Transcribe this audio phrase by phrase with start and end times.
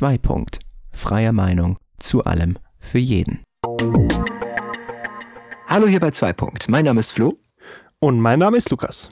[0.00, 0.16] 2.
[0.16, 0.60] Punkt.
[0.92, 3.42] Freie Meinung zu allem für jeden.
[5.66, 6.32] Hallo hier bei 2.
[6.32, 6.70] Punkt.
[6.70, 7.36] Mein Name ist Flo.
[7.98, 9.10] Und mein Name ist Lukas.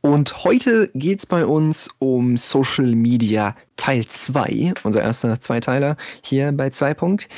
[0.00, 6.50] Und heute geht es bei uns um Social Media Teil 2, unser erster Zweiteiler hier
[6.50, 7.28] bei 2 Punkt.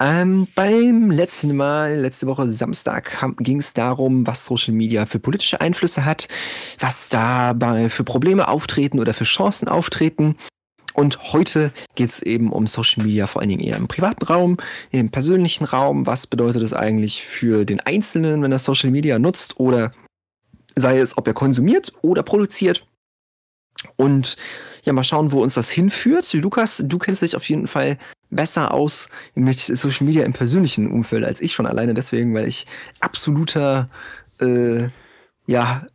[0.00, 5.60] Ähm, beim letzten Mal, letzte Woche Samstag, ging es darum, was Social Media für politische
[5.60, 6.28] Einflüsse hat,
[6.80, 10.36] was dabei für Probleme auftreten oder für Chancen auftreten.
[10.96, 14.56] Und heute geht es eben um Social Media, vor allen Dingen eher im privaten Raum,
[14.90, 16.06] im persönlichen Raum.
[16.06, 19.92] Was bedeutet es eigentlich für den Einzelnen, wenn er Social Media nutzt oder
[20.74, 22.86] sei es, ob er konsumiert oder produziert.
[23.96, 24.36] Und
[24.84, 26.32] ja, mal schauen, wo uns das hinführt.
[26.32, 27.98] Lukas, du kennst dich auf jeden Fall
[28.30, 32.66] besser aus mit Social Media im persönlichen Umfeld als ich schon alleine deswegen, weil ich
[33.00, 33.90] absoluter
[34.40, 34.88] äh,
[35.46, 35.86] ja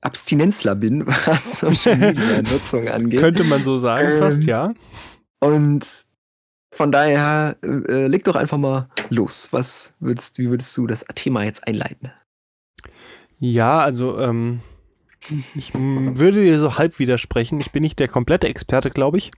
[0.00, 3.20] Abstinenzler bin, was Social Media Nutzung angeht.
[3.20, 4.72] Könnte man so sagen, ähm, fast ja.
[5.40, 5.86] Und
[6.70, 9.48] von daher äh, leg doch einfach mal los.
[9.52, 12.12] Was würdest, wie würdest du das Thema jetzt einleiten?
[13.38, 14.60] Ja, also ähm,
[15.54, 17.60] ich würde dir so halb widersprechen.
[17.60, 19.30] Ich bin nicht der komplette Experte, glaube ich,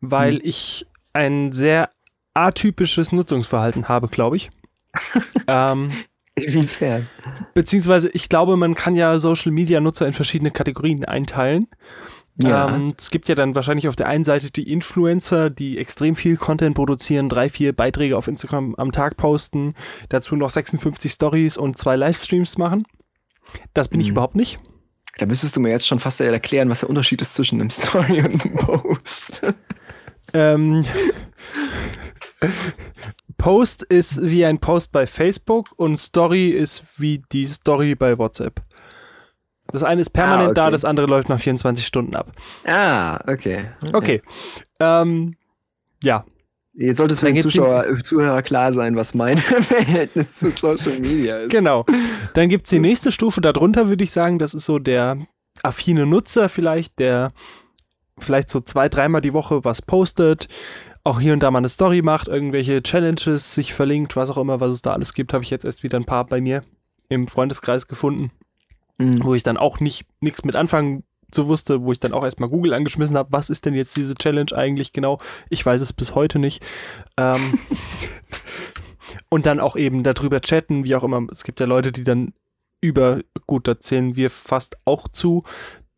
[0.00, 0.40] weil hm.
[0.44, 1.90] ich ein sehr
[2.34, 4.50] atypisches Nutzungsverhalten habe, glaube ich.
[5.46, 5.90] ähm,
[6.36, 7.08] Inwiefern?
[7.54, 11.66] Beziehungsweise, ich glaube, man kann ja Social Media Nutzer in verschiedene Kategorien einteilen.
[12.42, 12.74] Ja.
[12.74, 16.36] Ähm, es gibt ja dann wahrscheinlich auf der einen Seite die Influencer, die extrem viel
[16.36, 19.74] Content produzieren, drei, vier Beiträge auf Instagram am Tag posten,
[20.10, 22.84] dazu noch 56 Stories und zwei Livestreams machen.
[23.72, 24.02] Das bin mhm.
[24.02, 24.58] ich überhaupt nicht.
[25.18, 28.20] Da müsstest du mir jetzt schon fast erklären, was der Unterschied ist zwischen einem Story
[28.20, 29.40] und einem Post.
[30.34, 30.84] ähm,
[33.38, 38.62] Post ist wie ein Post bei Facebook und Story ist wie die Story bei WhatsApp.
[39.72, 40.54] Das eine ist permanent ah, okay.
[40.54, 42.32] da, das andere läuft nach 24 Stunden ab.
[42.66, 43.66] Ah, okay.
[43.82, 43.94] Okay.
[43.94, 44.22] okay.
[44.80, 45.36] Ähm,
[46.02, 46.24] ja.
[46.74, 51.38] Jetzt sollte es für den Zuschauer, Zuhörer klar sein, was mein Verhältnis zu Social Media
[51.38, 51.50] ist.
[51.50, 51.86] Genau.
[52.34, 54.38] Dann gibt es die nächste Stufe darunter, würde ich sagen.
[54.38, 55.18] Das ist so der
[55.62, 57.32] affine Nutzer vielleicht, der
[58.18, 60.48] vielleicht so zwei, dreimal die Woche was postet,
[61.06, 64.58] auch hier und da mal eine Story macht, irgendwelche Challenges sich verlinkt, was auch immer,
[64.58, 66.62] was es da alles gibt, habe ich jetzt erst wieder ein paar bei mir
[67.08, 68.32] im Freundeskreis gefunden,
[68.98, 69.22] mhm.
[69.22, 72.48] wo ich dann auch nicht nichts mit anfangen zu wusste, wo ich dann auch erstmal
[72.48, 75.18] Google angeschmissen habe, was ist denn jetzt diese Challenge eigentlich genau?
[75.48, 76.64] Ich weiß es bis heute nicht.
[77.16, 77.60] Ähm,
[79.28, 81.24] und dann auch eben darüber chatten, wie auch immer.
[81.30, 82.32] Es gibt ja Leute, die dann
[82.80, 85.44] über, gut, da zählen wir fast auch zu,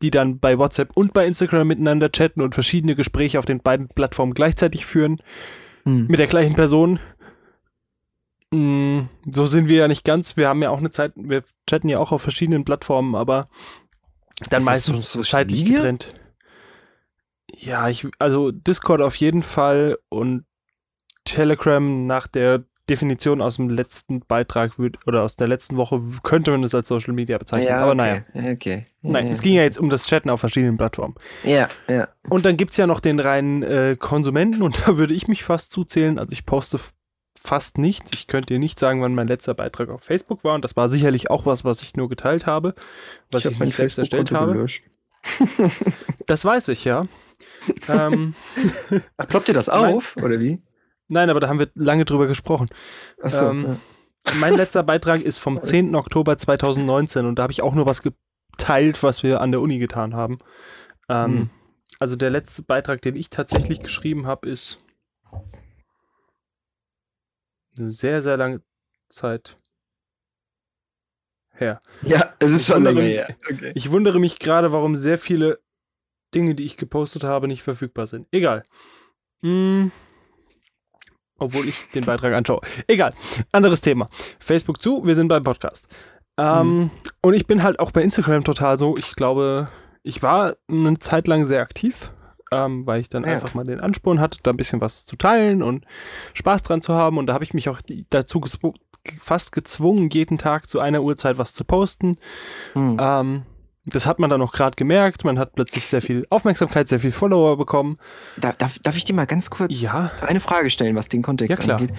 [0.01, 3.89] die dann bei WhatsApp und bei Instagram miteinander chatten und verschiedene Gespräche auf den beiden
[3.89, 5.21] Plattformen gleichzeitig führen.
[5.83, 6.07] Hm.
[6.07, 6.99] Mit der gleichen Person.
[8.53, 10.37] Hm, so sind wir ja nicht ganz.
[10.37, 13.49] Wir haben ja auch eine Zeit, wir chatten ja auch auf verschiedenen Plattformen, aber
[14.49, 16.13] dann meistens so zeitlich getrennt.
[17.53, 20.45] Ja, ich, also Discord auf jeden Fall und
[21.25, 24.73] Telegram nach der Definition aus dem letzten Beitrag
[25.05, 27.69] oder aus der letzten Woche könnte man es als Social Media bezeichnen.
[27.69, 28.23] Ja, aber naja.
[28.33, 28.85] Okay.
[29.01, 31.15] Nein, ja, es ging ja jetzt um das Chatten auf verschiedenen Plattformen.
[31.43, 32.09] Ja, ja.
[32.27, 35.43] Und dann gibt es ja noch den reinen äh, Konsumenten und da würde ich mich
[35.43, 36.19] fast zuzählen.
[36.19, 36.77] Also ich poste
[37.41, 38.11] fast nichts.
[38.13, 40.89] Ich könnte dir nicht sagen, wann mein letzter Beitrag auf Facebook war und das war
[40.89, 42.75] sicherlich auch was, was ich nur geteilt habe,
[43.31, 44.53] was ich, ich nicht selbst erstellt habe.
[44.53, 44.89] Gelöscht.
[46.25, 47.07] das weiß ich, ja.
[47.89, 48.33] ähm,
[49.17, 50.59] Ach, ploppt ihr das auf, mein, oder wie?
[51.09, 52.69] Nein, aber da haben wir lange drüber gesprochen.
[53.21, 54.35] Ach so, ähm, ja.
[54.39, 55.95] Mein letzter Beitrag ist vom 10.
[55.95, 59.79] Oktober 2019 und da habe ich auch nur was geteilt, was wir an der Uni
[59.79, 60.37] getan haben.
[61.09, 61.49] Ähm, hm.
[61.97, 64.77] Also der letzte Beitrag, den ich tatsächlich geschrieben habe, ist
[67.77, 68.61] eine sehr, sehr lange
[69.09, 69.57] Zeit
[71.51, 71.81] her.
[72.03, 73.35] Ja, es ist ich schon lange her.
[73.51, 73.71] Okay.
[73.73, 75.59] Ich wundere mich gerade, warum sehr viele
[76.35, 78.27] Dinge, die ich gepostet habe, nicht verfügbar sind.
[78.31, 78.63] Egal.
[79.41, 79.91] Hm
[81.39, 82.61] obwohl ich den Beitrag anschaue.
[82.87, 83.13] Egal,
[83.51, 84.09] anderes Thema.
[84.39, 85.87] Facebook zu, wir sind beim Podcast.
[86.37, 86.91] Ähm, mhm.
[87.21, 89.69] Und ich bin halt auch bei Instagram total so, ich glaube,
[90.03, 92.13] ich war eine Zeit lang sehr aktiv,
[92.51, 93.33] ähm, weil ich dann ja.
[93.33, 95.85] einfach mal den Ansporn hatte, da ein bisschen was zu teilen und
[96.33, 97.17] Spaß dran zu haben.
[97.17, 98.41] Und da habe ich mich auch dazu
[99.19, 102.17] fast gezwungen, jeden Tag zu einer Uhrzeit was zu posten.
[102.73, 102.97] Mhm.
[102.99, 103.45] Ähm,
[103.85, 105.23] das hat man dann auch gerade gemerkt.
[105.23, 107.97] Man hat plötzlich sehr viel Aufmerksamkeit, sehr viel Follower bekommen.
[108.37, 110.11] Da, darf, darf ich dir mal ganz kurz ja?
[110.25, 111.93] eine Frage stellen, was den Kontext ja, angeht?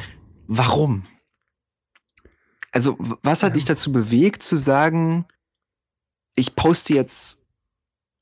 [0.47, 1.07] Warum?
[2.73, 3.55] Also, was hat ja.
[3.55, 5.27] dich dazu bewegt, zu sagen,
[6.37, 7.39] ich poste jetzt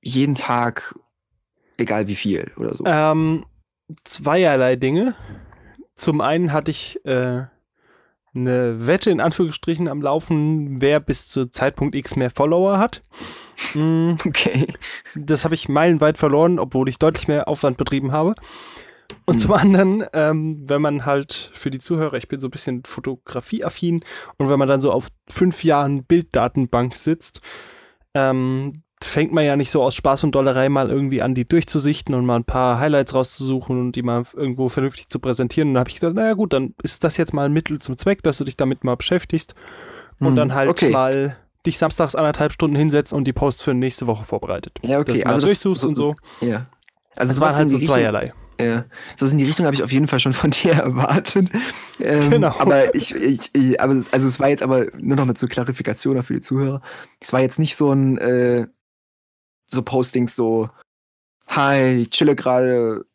[0.01, 0.95] jeden Tag,
[1.77, 2.85] egal wie viel oder so?
[2.87, 3.45] Ähm,
[4.05, 5.15] zweierlei Dinge.
[5.95, 7.47] Zum einen hatte ich äh,
[8.41, 13.03] eine Wette in Anführungsstrichen am Laufen, wer bis zu Zeitpunkt X mehr Follower hat.
[13.75, 14.67] Mm, Okay.
[15.15, 18.35] das habe ich meilenweit verloren, obwohl ich deutlich mehr Aufwand betrieben habe.
[19.25, 19.39] Und Hm.
[19.41, 24.03] zum anderen, ähm, wenn man halt für die Zuhörer, ich bin so ein bisschen fotografieaffin
[24.37, 27.41] und wenn man dann so auf fünf Jahren Bilddatenbank sitzt,
[28.15, 32.15] ähm, fängt man ja nicht so aus Spaß und Dollerei mal irgendwie an, die durchzusichten
[32.15, 35.69] und mal ein paar Highlights rauszusuchen und die mal irgendwo vernünftig zu präsentieren.
[35.69, 37.97] Und dann habe ich gesagt, naja gut, dann ist das jetzt mal ein Mittel zum
[37.97, 39.55] Zweck, dass du dich damit mal beschäftigst
[40.21, 40.91] und Hm, dann halt okay.
[40.91, 41.37] mal
[41.67, 44.79] dich samstags anderthalb Stunden hinsetzt und die Post für nächste Woche vorbereitet.
[44.83, 45.13] Ja, Dass okay.
[45.13, 46.15] du mal Also das, durchsuchst und so.
[46.41, 46.67] Ja.
[47.17, 48.33] Also sowas waren halt so Richtung- zweierlei.
[48.61, 51.49] Ja, so in die Richtung habe ich auf jeden Fall schon von dir erwartet.
[52.01, 52.53] Ähm, Genau.
[52.59, 55.49] Aber ich, ich, ich aber es, also es war jetzt aber nur noch mal zur
[55.49, 56.83] Klarifikation auch für die Zuhörer.
[57.21, 58.67] Es war jetzt nicht so ein äh,
[59.69, 60.69] so Postings so
[61.49, 63.07] Hi, chille gerade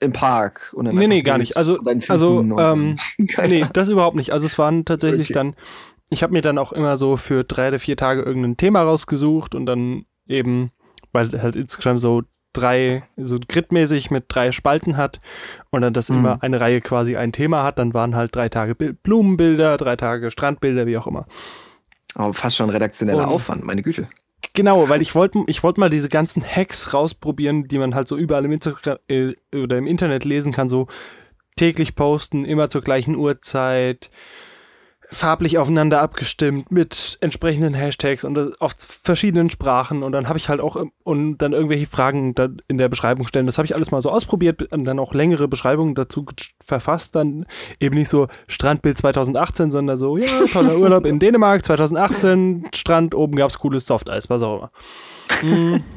[0.00, 1.56] im Park und dann Nee, nee, gar nicht.
[1.56, 1.78] Also,
[2.08, 2.96] also ähm,
[3.46, 4.32] nee, das überhaupt nicht.
[4.32, 5.34] Also es waren tatsächlich Okay.
[5.34, 5.54] dann,
[6.10, 9.54] ich habe mir dann auch immer so für drei oder vier Tage irgendein Thema rausgesucht
[9.54, 10.72] und dann eben,
[11.12, 12.22] weil halt Instagram so
[12.52, 15.20] drei, so gridmäßig mit drei Spalten hat
[15.70, 16.18] und dann das Mhm.
[16.18, 19.96] immer eine Reihe quasi ein Thema hat, dann waren halt drei Tage Bil- Blumenbilder, drei
[19.96, 21.26] Tage Strandbilder, wie auch immer.
[22.16, 24.06] Aber fast schon redaktioneller Und- Aufwand, meine Güte.
[24.52, 28.16] Genau, weil ich wollte ich wollte mal diese ganzen Hacks rausprobieren, die man halt so
[28.16, 30.86] überall im, Inter äh, oder im Internet lesen kann, so
[31.56, 34.10] täglich posten, immer zur gleichen Uhrzeit,
[35.10, 40.48] farblich aufeinander abgestimmt mit entsprechenden Hashtags und das auf verschiedenen Sprachen und dann habe ich
[40.48, 43.46] halt auch ähm, und dann irgendwelche Fragen da in der Beschreibung stellen.
[43.46, 46.26] Das habe ich alles mal so ausprobiert und dann auch längere Beschreibungen dazu
[46.64, 47.46] verfasst, dann
[47.80, 53.36] eben nicht so Strandbild 2018, sondern so, ja, toller Urlaub in Dänemark 2018, Strand, oben
[53.36, 54.70] gab's cooles Softeis, was auch
[55.42, 55.52] immer.
[55.52, 55.84] Mm.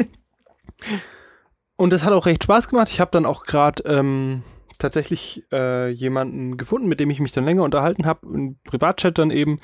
[1.77, 2.89] Und das hat auch recht Spaß gemacht.
[2.89, 4.42] Ich habe dann auch gerade ähm,
[4.79, 9.31] tatsächlich äh, jemanden gefunden, mit dem ich mich dann länger unterhalten habe, im Privatchat dann
[9.31, 9.59] eben.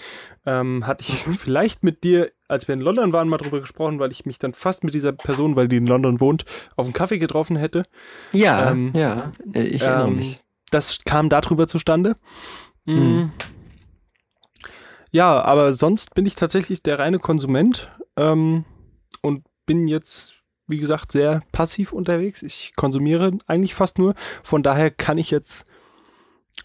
[0.45, 4.11] Ähm, hatte ich vielleicht mit dir, als wir in London waren, mal drüber gesprochen, weil
[4.11, 6.45] ich mich dann fast mit dieser Person, weil die in London wohnt,
[6.75, 7.83] auf einen Kaffee getroffen hätte.
[8.31, 10.43] Ja, Ähm, ja, ich erinnere Ähm, mich.
[10.71, 12.15] Das kam darüber zustande.
[12.85, 13.21] Hm.
[13.21, 13.31] Mm.
[15.11, 18.65] Ja, aber sonst bin ich tatsächlich der reine Konsument ähm,
[19.21, 22.41] und bin jetzt, wie gesagt, sehr passiv unterwegs.
[22.43, 24.15] Ich konsumiere eigentlich fast nur.
[24.43, 25.65] Von daher kann ich jetzt,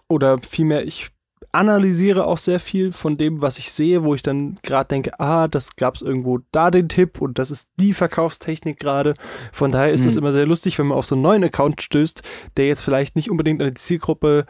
[0.08, 1.08] oder vielmehr, ich
[1.50, 5.48] analysiere auch sehr viel von dem, was ich sehe, wo ich dann gerade denke, ah,
[5.48, 9.14] das gab es irgendwo da den Tipp und das ist die Verkaufstechnik gerade.
[9.52, 10.18] Von daher ist es Mhm.
[10.18, 12.22] immer sehr lustig, wenn man auf so einen neuen Account stößt,
[12.56, 14.44] der jetzt vielleicht nicht unbedingt an die Zielgruppe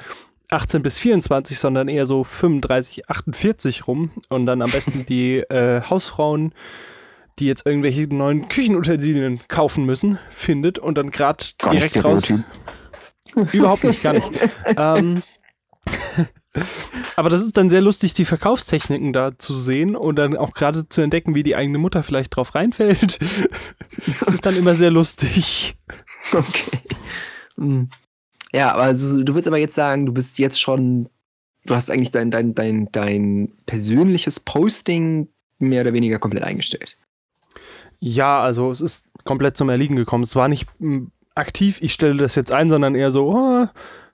[0.51, 5.83] 18 bis 24, sondern eher so 35, 48 rum und dann am besten die äh,
[5.83, 6.53] Hausfrauen,
[7.39, 12.25] die jetzt irgendwelche neuen Küchenutensilien kaufen müssen, findet und dann gerade direkt raus.
[12.25, 12.45] Stereotyp.
[13.53, 14.31] Überhaupt nicht, gar nicht.
[14.77, 15.23] ähm,
[17.17, 20.89] aber das ist dann sehr lustig, die Verkaufstechniken da zu sehen und dann auch gerade
[20.89, 23.19] zu entdecken, wie die eigene Mutter vielleicht drauf reinfällt.
[24.21, 25.77] Das ist dann immer sehr lustig.
[26.33, 26.79] Okay.
[27.57, 27.91] Hm.
[28.53, 31.09] Ja, aber also, du würdest aber jetzt sagen, du bist jetzt schon,
[31.67, 36.97] du hast eigentlich dein, dein, dein, dein persönliches Posting mehr oder weniger komplett eingestellt.
[38.01, 40.25] Ja, also es ist komplett zum Erliegen gekommen.
[40.25, 43.67] Es war nicht m, aktiv, ich stelle das jetzt ein, sondern eher so, oh,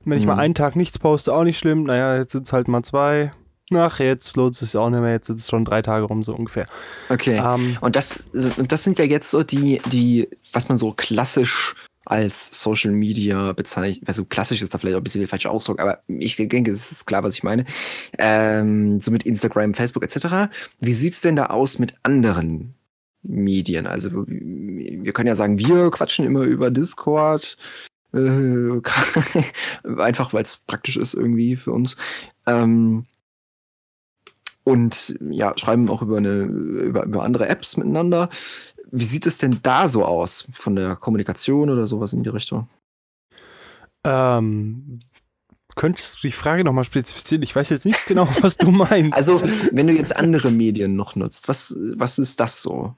[0.05, 0.29] wenn ich Mhm.
[0.31, 1.85] mal einen Tag nichts poste, auch nicht schlimm.
[1.85, 3.33] Naja, jetzt sind es halt mal zwei.
[3.73, 5.13] Ach, jetzt lohnt es sich auch nicht mehr.
[5.13, 6.67] Jetzt sind es schon drei Tage rum, so ungefähr.
[7.09, 7.43] Okay.
[7.43, 11.75] Ähm, Und das, und das sind ja jetzt so die, die, was man so klassisch
[12.07, 15.81] als Social Media bezeichnet, also klassisch ist da vielleicht auch ein bisschen der falsche Ausdruck,
[15.81, 17.65] aber ich denke, es ist klar, was ich meine.
[18.19, 20.53] Ähm, so mit Instagram, Facebook etc.
[20.81, 22.75] Wie sieht's denn da aus mit anderen
[23.25, 23.87] Medien?
[23.87, 27.57] Also wir können ja sagen, wir quatschen immer über Discord,
[28.15, 28.81] äh,
[29.99, 31.97] einfach weil es praktisch ist irgendwie für uns.
[32.47, 33.07] Ähm,
[34.63, 38.31] und ja, schreiben auch über eine über, über andere Apps miteinander.
[38.91, 42.69] Wie sieht es denn da so aus von der Kommunikation oder sowas in die Richtung?
[44.05, 45.01] ähm,
[45.75, 47.43] könntest du die Frage nochmal spezifizieren?
[47.43, 49.17] Ich weiß jetzt nicht genau, was du meinst.
[49.17, 49.41] Also,
[49.73, 52.95] wenn du jetzt andere Medien noch nutzt, was, was ist das so?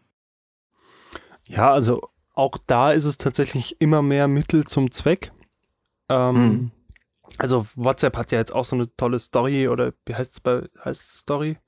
[1.46, 5.32] Ja, also auch da ist es tatsächlich immer mehr Mittel zum Zweck.
[6.08, 6.70] Ähm, Hm.
[7.38, 10.62] Also WhatsApp hat ja jetzt auch so eine tolle Story oder wie heißt es bei
[10.84, 11.58] heißt Story?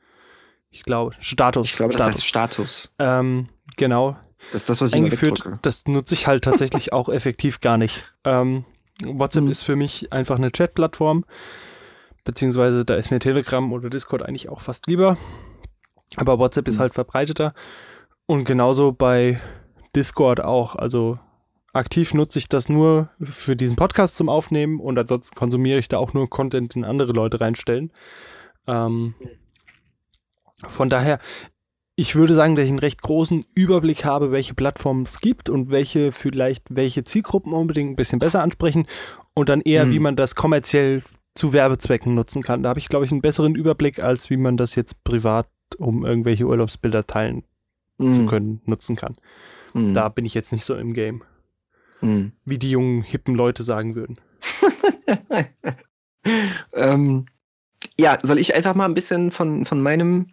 [0.71, 1.67] Ich glaube Status.
[1.69, 2.15] Ich glaube, das Status.
[2.17, 2.95] heißt Status.
[2.99, 4.17] ähm, genau
[4.53, 5.43] Das ist das, was ich eingeführt.
[5.63, 8.05] Das nutze ich halt tatsächlich auch effektiv gar nicht.
[8.25, 8.65] Ähm,
[9.03, 9.51] WhatsApp Hm.
[9.51, 11.25] ist für mich einfach eine Chat-Plattform,
[12.25, 15.17] beziehungsweise da ist mir Telegram oder Discord eigentlich auch fast lieber.
[16.17, 16.81] Aber WhatsApp ist Hm.
[16.81, 17.53] halt verbreiteter.
[18.27, 19.41] Und genauso bei
[19.99, 20.77] Discord auch.
[20.77, 21.19] Also
[21.73, 25.99] aktiv nutze ich das nur für diesen Podcast zum Aufnehmen und ansonsten konsumiere ich da
[25.99, 27.91] auch nur Content, den andere Leute reinstellen.
[28.69, 29.15] Ähm,
[30.69, 31.19] von daher,
[31.97, 35.71] ich würde sagen, dass ich einen recht großen Überblick habe, welche Plattformen es gibt und
[35.71, 38.87] welche vielleicht welche Zielgruppen unbedingt ein bisschen besser ansprechen
[39.35, 39.91] und dann eher, Hm.
[39.93, 41.03] wie man das kommerziell
[41.35, 42.63] zu Werbezwecken nutzen kann.
[42.63, 46.05] Da habe ich, glaube ich, einen besseren Überblick, als wie man das jetzt privat, um
[46.05, 47.43] irgendwelche Urlaubsbilder teilen
[48.01, 48.27] zu Mhm.
[48.27, 49.17] können, nutzen kann.
[49.75, 49.95] Mhm.
[49.95, 51.23] Da bin ich jetzt nicht so im Game,
[52.01, 52.33] Mhm.
[52.45, 54.19] wie die jungen, hippen Leute sagen würden.
[56.75, 57.27] ähm,
[57.99, 60.27] ja, soll ich einfach mal ein bisschen von, von meinem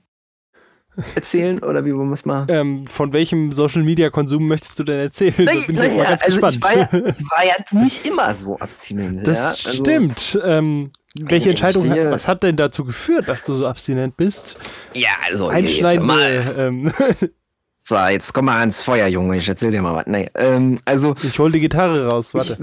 [1.13, 2.45] erzählen oder wie wollen wir es mal?
[2.49, 5.33] Ähm, von welchem Social Media Konsum möchtest du denn erzählen?
[5.37, 6.63] Da Nein, bin ich naja, ganz also ich gespannt.
[6.63, 9.27] war ja, ich war ja nicht immer so abstinent.
[9.27, 9.69] Das ja?
[9.69, 10.39] Also, stimmt.
[10.43, 14.57] Ähm, welche ich Entscheidung, hat, was hat denn dazu geführt, dass du so abstinent bist?
[14.93, 15.57] Ja, also hör mal.
[15.57, 16.91] Einschneidende, ähm,
[17.87, 19.37] So, jetzt komm mal ans Feuer, Junge.
[19.37, 20.07] Ich erzähl dir mal was.
[20.07, 22.57] Nee, ähm, also ich hol die Gitarre raus, warte.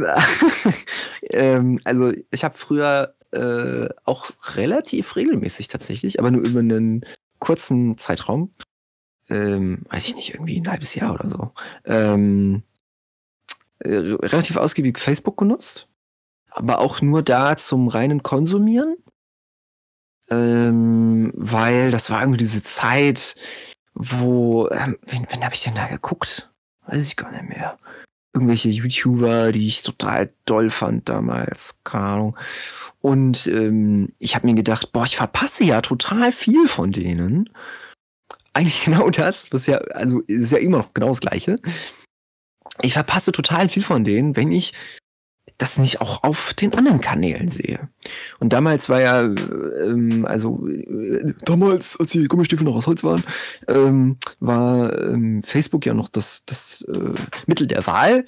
[1.21, 7.05] Ich, ähm, also ich habe früher äh, auch relativ regelmäßig tatsächlich, aber nur über einen
[7.39, 8.53] kurzen Zeitraum,
[9.29, 11.53] ähm, weiß ich nicht, irgendwie ein halbes Jahr oder so,
[11.85, 12.65] ähm,
[13.79, 15.87] äh, relativ ausgiebig Facebook genutzt,
[16.51, 18.97] aber auch nur da zum reinen Konsumieren,
[20.31, 23.37] ähm, weil das war irgendwie diese Zeit,
[23.95, 26.51] wo, ähm, wen, wen habe ich denn da geguckt?
[26.87, 27.79] Weiß ich gar nicht mehr
[28.35, 32.37] irgendwelche YouTuber, die ich total doll fand damals, keine Ahnung.
[33.01, 37.51] Und ähm, ich habe mir gedacht, boah, ich verpasse ja total viel von denen.
[38.55, 41.57] Eigentlich genau das, was ja, also ist ja immer noch genau das Gleiche.
[42.81, 44.73] Ich verpasse total viel von denen, wenn ich
[45.59, 47.89] das nicht auch auf den anderen Kanälen sehe.
[48.39, 53.25] Und damals war ja, ähm, also äh, damals, als die Gummistiefel noch aus Holz waren,
[53.69, 57.15] ähm, war ähm, Facebook ja noch das, das äh,
[57.47, 58.27] Mittel der Wahl.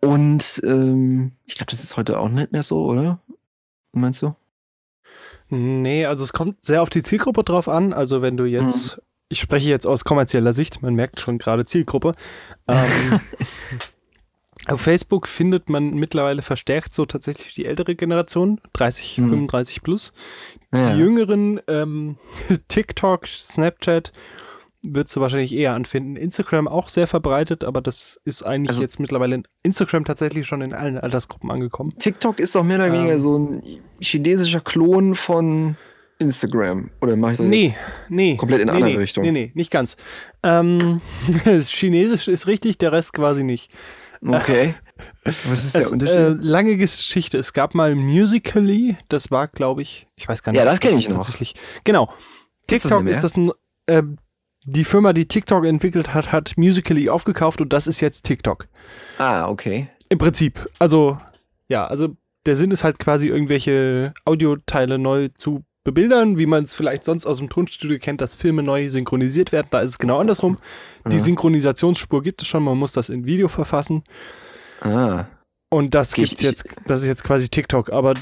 [0.00, 3.20] Und ähm, ich glaube, das ist heute auch nicht mehr so, oder?
[3.92, 4.34] Meinst du?
[5.48, 7.92] Nee, also es kommt sehr auf die Zielgruppe drauf an.
[7.92, 12.12] Also wenn du jetzt, ich spreche jetzt aus kommerzieller Sicht, man merkt schon gerade Zielgruppe.
[12.66, 13.20] Ähm,
[14.68, 19.28] auf Facebook findet man mittlerweile verstärkt so tatsächlich die ältere Generation, 30, Mhm.
[19.28, 20.12] 35 plus.
[20.72, 20.92] Ja.
[20.94, 22.16] Die jüngeren, ähm,
[22.68, 24.12] TikTok, Snapchat,
[24.84, 26.16] würdest du wahrscheinlich eher anfinden.
[26.16, 30.60] Instagram auch sehr verbreitet, aber das ist eigentlich Also- jetzt mittlerweile in Instagram tatsächlich schon
[30.62, 31.94] in allen Altersgruppen angekommen.
[31.98, 33.20] TikTok ist doch mehr oder weniger Ähm.
[33.20, 33.62] so ein
[34.00, 35.76] chinesischer Klon von
[36.18, 36.90] Instagram.
[37.00, 37.76] Oder mache ich das Nee, jetzt?
[38.08, 38.36] nee.
[38.36, 39.24] komplett in eine nee, andere nee, Richtung.
[39.24, 39.96] Nee, nee, nicht ganz.
[40.44, 41.00] Ähm,
[41.44, 43.70] das Chinesisch ist richtig, der Rest quasi nicht.
[44.24, 44.74] Okay.
[45.24, 46.44] Was ist der Es, äh, Unterschied?
[46.44, 47.38] lange Geschichte.
[47.38, 50.58] Es gab mal Musically, das war, glaube ich, ich weiß gar nicht.
[50.58, 51.16] Ja, das ob kenn ich noch.
[51.16, 51.54] Tatsächlich.
[51.84, 52.06] Genau.
[52.66, 53.50] Gibt's das TikTok nicht ist das ein,
[53.86, 54.02] äh,
[54.64, 58.68] die Firma, die TikTok entwickelt hat, hat Musically aufgekauft und das ist jetzt TikTok.
[59.18, 59.88] ah, okay.
[60.08, 60.68] Im Prinzip.
[60.78, 61.18] Also,
[61.68, 66.74] ja, also der Sinn ist halt quasi irgendwelche Audioteile neu zu bebildern, wie man es
[66.74, 69.66] vielleicht sonst aus dem Tonstudio kennt, dass Filme neu synchronisiert werden.
[69.70, 70.58] Da ist es genau andersrum.
[71.10, 71.18] Die.
[71.18, 74.04] Synchronisationsspur gibt es schon, man muss das in Video verfassen.
[74.80, 75.26] Ah.
[75.70, 78.14] Und das gibt's ich- jetzt, das ist jetzt quasi TikTok, aber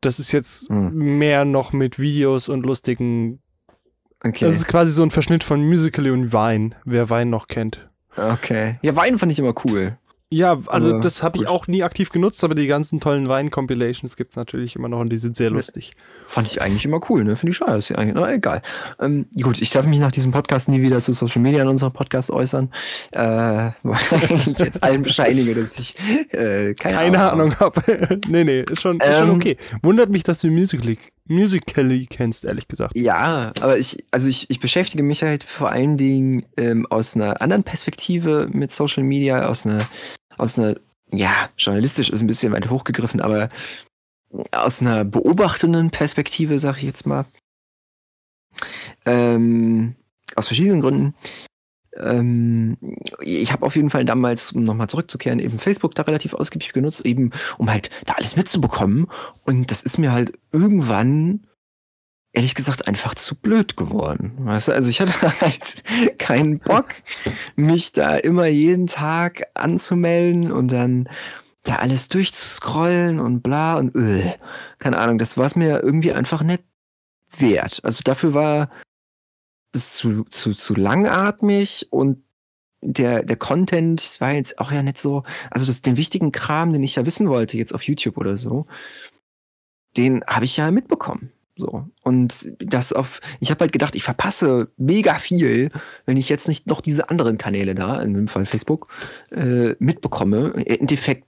[0.00, 1.18] das ist jetzt Hm.
[1.18, 3.40] mehr noch mit Videos und lustigen.
[4.24, 4.44] Okay.
[4.46, 7.88] Das ist quasi so ein Verschnitt von Musical.ly und Vine, wer Vine noch kennt.
[8.16, 8.78] okay.
[8.82, 9.98] Ja, Wein fand ich immer cool.
[10.32, 14.16] Ja, also Aber das habe ich auch nie aktiv genutzt, aber die ganzen tollen Vine-Compilations
[14.16, 15.92] gibt's natürlich immer noch und die sind sehr lustig.
[16.26, 17.36] Fand ich eigentlich immer cool, ne?
[17.36, 17.76] Finde ich schade.
[17.76, 18.62] Ist ja eigentlich, na, egal.
[18.98, 21.92] Ähm, gut, ich darf mich nach diesem Podcast nie wieder zu Social Media in unserem
[21.92, 22.72] Podcast äußern.
[23.10, 23.18] Äh,
[23.82, 25.98] weil ich jetzt allen bescheinige, dass ich
[26.30, 28.18] äh, keine, Keine Ahnung habe.
[28.26, 29.58] nee, nee, ist schon, ist schon Ähm, okay.
[29.82, 30.96] Wundert mich, dass du Musical.ly
[31.26, 32.96] Musical.ly kennst, ehrlich gesagt.
[32.96, 37.40] Ja, aber ich, also ich, ich beschäftige mich halt vor allen Dingen ähm, aus einer
[37.40, 39.88] anderen Perspektive mit Social Media, aus einer,
[40.38, 40.76] aus einer,
[41.10, 43.48] ja, journalistisch ist ein bisschen weit hochgegriffen, aber
[44.50, 47.26] aus einer beobachtenden Perspektive, sag ich jetzt mal.
[49.04, 49.94] Ähm,
[50.34, 51.14] aus verschiedenen Gründen.
[51.96, 52.78] Ähm,
[53.20, 57.04] ich habe auf jeden Fall damals, um nochmal zurückzukehren, eben Facebook da relativ ausgiebig genutzt,
[57.04, 59.08] eben um halt da alles mitzubekommen.
[59.44, 61.46] Und das ist mir halt irgendwann,
[62.32, 64.32] ehrlich gesagt, einfach zu blöd geworden.
[64.38, 65.84] Weißt du, also ich hatte halt
[66.18, 66.86] keinen Bock,
[67.56, 71.08] mich da immer jeden Tag anzumelden und dann
[71.62, 74.32] da alles durchzuscrollen und bla und äh,
[74.78, 76.64] keine Ahnung, das war es mir irgendwie einfach nicht
[77.38, 77.80] wert.
[77.84, 78.70] Also dafür war
[79.72, 82.24] es zu, zu, zu langatmig und
[82.80, 86.82] der, der Content war jetzt auch ja nicht so, also das, den wichtigen Kram, den
[86.82, 88.66] ich ja wissen wollte, jetzt auf YouTube oder so,
[89.96, 91.30] den habe ich ja mitbekommen.
[91.56, 91.86] So.
[92.02, 95.70] Und das auf, ich habe halt gedacht, ich verpasse mega viel,
[96.06, 98.88] wenn ich jetzt nicht noch diese anderen Kanäle da, in dem Fall Facebook,
[99.30, 100.48] äh, mitbekomme.
[100.56, 101.26] Im Endeffekt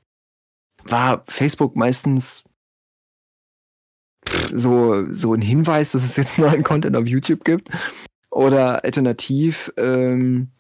[0.85, 2.45] war Facebook meistens
[4.53, 7.71] so, so ein Hinweis, dass es jetzt neuen Content auf YouTube gibt.
[8.31, 10.51] Oder alternativ, ähm,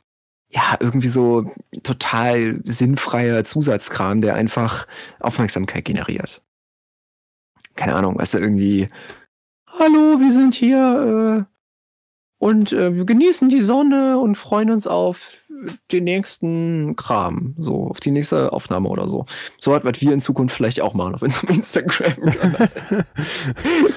[0.48, 1.50] ja, irgendwie so
[1.82, 4.86] total sinnfreier Zusatzkram, der einfach
[5.18, 6.42] Aufmerksamkeit generiert.
[7.74, 8.88] Keine Ahnung, weißt du, irgendwie,
[9.78, 11.54] hallo, wir sind hier äh,
[12.38, 15.32] und äh, wir genießen die Sonne und freuen uns auf
[15.92, 19.26] den nächsten Kram, so auf die nächste Aufnahme oder so.
[19.58, 22.14] So was wir in Zukunft vielleicht auch machen auf unserem Instagram.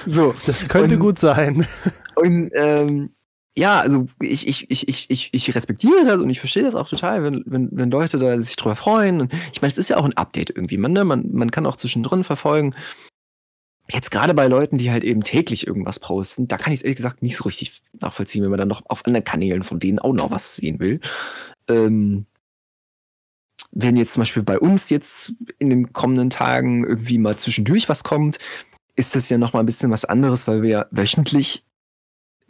[0.06, 1.66] so, das könnte und, gut sein.
[2.14, 3.10] Und ähm,
[3.56, 6.88] ja, also ich, ich, ich, ich, ich, ich respektiere das und ich verstehe das auch
[6.88, 9.20] total, wenn, wenn, wenn Leute da sich drüber freuen.
[9.20, 10.78] Und ich meine, es ist ja auch ein Update irgendwie.
[10.78, 11.04] Man, ne?
[11.04, 12.74] man, man kann auch zwischendrin verfolgen.
[13.90, 16.96] Jetzt gerade bei Leuten, die halt eben täglich irgendwas posten, da kann ich es ehrlich
[16.96, 20.12] gesagt nicht so richtig nachvollziehen, wenn man dann noch auf anderen Kanälen von denen auch
[20.12, 21.00] noch was sehen will.
[21.68, 22.26] Ähm,
[23.72, 28.04] wenn jetzt zum Beispiel bei uns jetzt in den kommenden Tagen irgendwie mal zwischendurch was
[28.04, 28.38] kommt,
[28.96, 31.64] ist das ja noch mal ein bisschen was anderes, weil wir ja wöchentlich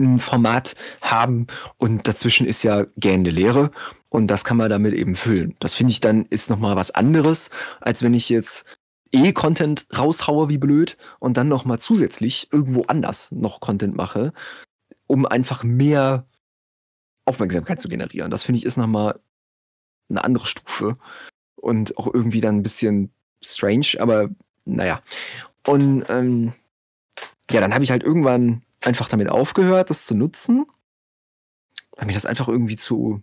[0.01, 3.71] ein Format haben und dazwischen ist ja gähnende Leere
[4.09, 5.57] und das kann man damit eben füllen.
[5.59, 8.78] Das finde ich dann ist noch mal was anderes, als wenn ich jetzt
[9.13, 14.33] eh Content raushaue wie blöd und dann noch mal zusätzlich irgendwo anders noch Content mache,
[15.07, 16.27] um einfach mehr
[17.25, 18.31] Aufmerksamkeit zu generieren.
[18.31, 19.21] Das finde ich ist noch mal
[20.09, 20.97] eine andere Stufe
[21.57, 23.13] und auch irgendwie dann ein bisschen
[23.43, 24.31] strange, aber
[24.65, 25.03] naja.
[25.67, 26.53] Und ähm,
[27.51, 30.67] ja, dann habe ich halt irgendwann einfach damit aufgehört, das zu nutzen,
[31.97, 33.23] weil mir das einfach irgendwie zu,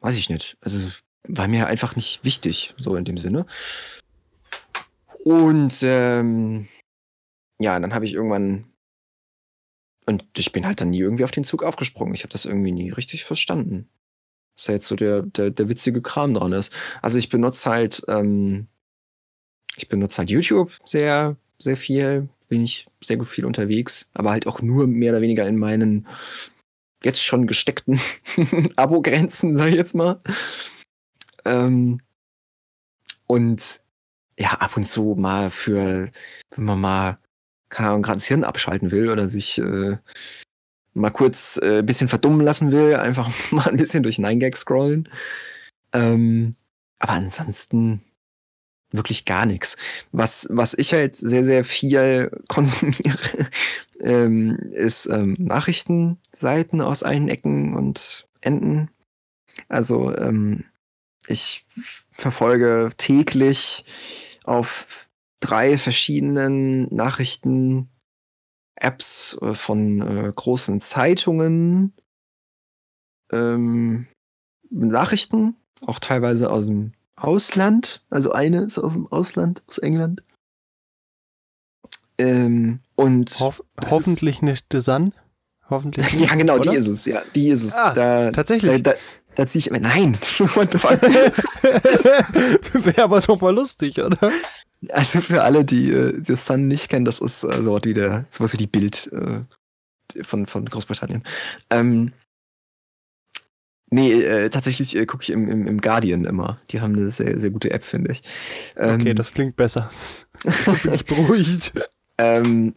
[0.00, 0.78] weiß ich nicht, also
[1.24, 3.46] war mir einfach nicht wichtig, so in dem Sinne.
[5.24, 6.68] Und ähm,
[7.60, 8.72] ja, dann habe ich irgendwann
[10.06, 12.14] und ich bin halt dann nie irgendwie auf den Zug aufgesprungen.
[12.14, 13.88] Ich habe das irgendwie nie richtig verstanden.
[14.56, 16.72] Was da jetzt so der, der, der witzige Kram dran ist.
[17.00, 18.66] Also ich benutze halt, ähm,
[19.76, 22.28] ich benutze halt YouTube sehr, sehr viel.
[22.48, 26.06] Bin ich sehr gut viel unterwegs, aber halt auch nur mehr oder weniger in meinen
[27.02, 28.00] jetzt schon gesteckten
[28.76, 30.20] Abo-Grenzen, sag ich jetzt mal.
[31.44, 32.00] Ähm,
[33.26, 33.81] und
[34.38, 36.10] ja, ab und zu mal für,
[36.50, 37.18] wenn man mal,
[37.68, 39.98] keine Ahnung, gerade das Hirn abschalten will oder sich äh,
[40.94, 45.08] mal kurz äh, ein bisschen verdummen lassen will, einfach mal ein bisschen durch 9gag scrollen.
[45.92, 46.56] Ähm,
[46.98, 48.02] aber ansonsten
[48.92, 49.76] wirklich gar nichts.
[50.12, 53.48] Was, was ich halt sehr, sehr viel konsumiere,
[54.00, 58.90] ähm, ist ähm, Nachrichtenseiten aus allen Ecken und Enden.
[59.68, 60.64] Also ähm,
[61.26, 61.64] ich
[62.22, 63.84] verfolge täglich
[64.44, 65.08] auf
[65.40, 67.88] drei verschiedenen Nachrichten-Apps
[69.42, 71.92] äh, von äh, großen Zeitungen
[73.32, 74.06] ähm,
[74.70, 78.04] Nachrichten, auch teilweise aus dem Ausland.
[78.08, 80.22] Also eine ist aus dem Ausland, aus England.
[82.18, 85.12] Ähm, und Hoff hoffentlich nicht The Sun.
[85.68, 86.70] Hoffentlich nicht, ja, genau, oder?
[86.70, 87.22] die ist es, ja.
[87.34, 87.74] Die ist es.
[87.74, 88.82] Ah, da, tatsächlich.
[88.82, 88.98] Da, da,
[89.34, 89.70] da ziehe ich.
[89.70, 90.14] Nein!
[90.54, 91.02] What the fuck?
[92.84, 94.32] Wäre aber doch mal lustig, oder?
[94.88, 98.26] Also für alle, die äh, The Sun nicht kennen, das ist äh, so wie der,
[98.28, 99.42] sowas wie die Bild äh,
[100.22, 101.22] von, von Großbritannien.
[101.70, 102.12] Ähm,
[103.90, 106.58] nee, äh, tatsächlich äh, gucke ich im, im, im, Guardian immer.
[106.70, 108.22] Die haben eine sehr, sehr gute App, finde ich.
[108.76, 109.90] Ähm, okay, das klingt besser.
[110.82, 111.72] bin ich beruhigt.
[112.18, 112.74] ähm,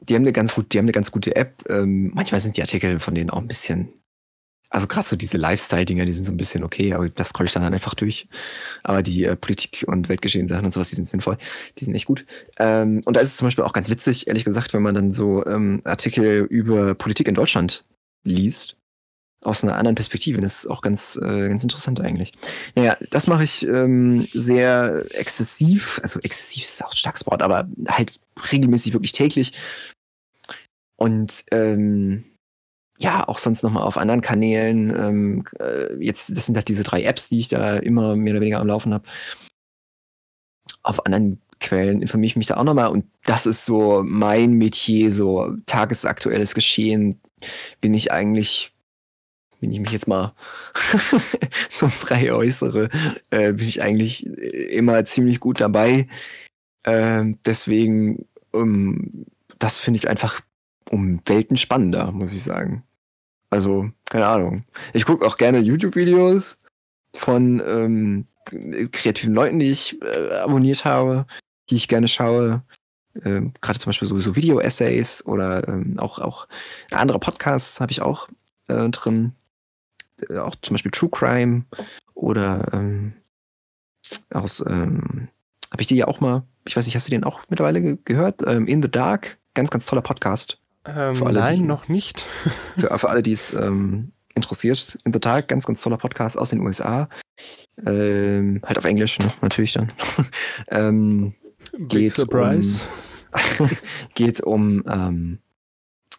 [0.00, 1.64] die haben eine ganz gut, die haben eine ganz gute App.
[1.68, 3.99] Ähm, manchmal sind die Artikel von denen auch ein bisschen
[4.70, 7.52] also gerade so diese Lifestyle-Dinger, die sind so ein bisschen okay, aber das scroll ich
[7.52, 8.28] dann halt einfach durch.
[8.84, 11.38] Aber die äh, Politik- und Weltgeschehen-Sachen und sowas, die sind sinnvoll.
[11.78, 12.24] Die sind echt gut.
[12.58, 15.12] Ähm, und da ist es zum Beispiel auch ganz witzig, ehrlich gesagt, wenn man dann
[15.12, 17.84] so ähm, Artikel über Politik in Deutschland
[18.22, 18.76] liest,
[19.42, 20.40] aus einer anderen Perspektive.
[20.40, 22.32] Das ist auch ganz, äh, ganz interessant eigentlich.
[22.74, 25.98] Naja, das mache ich ähm, sehr exzessiv.
[26.02, 28.20] Also exzessiv ist auch ein starkes Wort, aber halt
[28.52, 29.52] regelmäßig, wirklich täglich.
[30.96, 32.24] Und ähm,
[33.00, 34.90] ja, auch sonst nochmal auf anderen Kanälen.
[34.90, 38.42] Ähm, äh, jetzt, das sind halt diese drei Apps, die ich da immer mehr oder
[38.42, 39.04] weniger am Laufen habe.
[40.82, 45.10] Auf anderen Quellen informiere ich mich da auch nochmal und das ist so mein Metier,
[45.12, 47.20] so tagesaktuelles Geschehen
[47.80, 48.72] bin ich eigentlich,
[49.60, 50.34] wenn ich mich jetzt mal
[51.70, 52.90] so frei äußere,
[53.30, 56.06] äh, bin ich eigentlich immer ziemlich gut dabei.
[56.82, 59.26] Äh, deswegen, um,
[59.58, 60.40] das finde ich einfach
[60.90, 62.84] um Welten spannender, muss ich sagen.
[63.50, 64.64] Also, keine Ahnung.
[64.92, 66.58] Ich gucke auch gerne YouTube-Videos
[67.14, 68.26] von ähm,
[68.92, 71.26] kreativen Leuten, die ich äh, abonniert habe,
[71.68, 72.62] die ich gerne schaue.
[73.24, 76.46] Ähm, Gerade zum Beispiel so, so Video-Essays oder ähm, auch, auch
[76.92, 78.28] andere Podcasts habe ich auch
[78.68, 79.32] äh, drin.
[80.28, 81.64] Äh, auch zum Beispiel True Crime
[82.14, 83.14] oder ähm,
[84.32, 85.28] aus, ähm,
[85.72, 87.98] habe ich dir ja auch mal, ich weiß nicht, hast du den auch mittlerweile ge
[88.04, 88.42] gehört?
[88.46, 90.59] Ähm, In the Dark Ganz, ganz toller Podcast.
[90.86, 92.24] Ähm, Für alle, nein, die- noch nicht.
[92.78, 94.98] Für, für alle, die es ähm, interessiert.
[95.04, 97.08] In der Tat, ganz, ganz toller Podcast aus den USA.
[97.84, 99.32] Ähm, halt auf Englisch, ne?
[99.42, 99.92] natürlich dann.
[100.68, 101.34] ähm,
[101.72, 102.82] Big Geht Surprise.
[104.14, 105.38] geht um, ähm,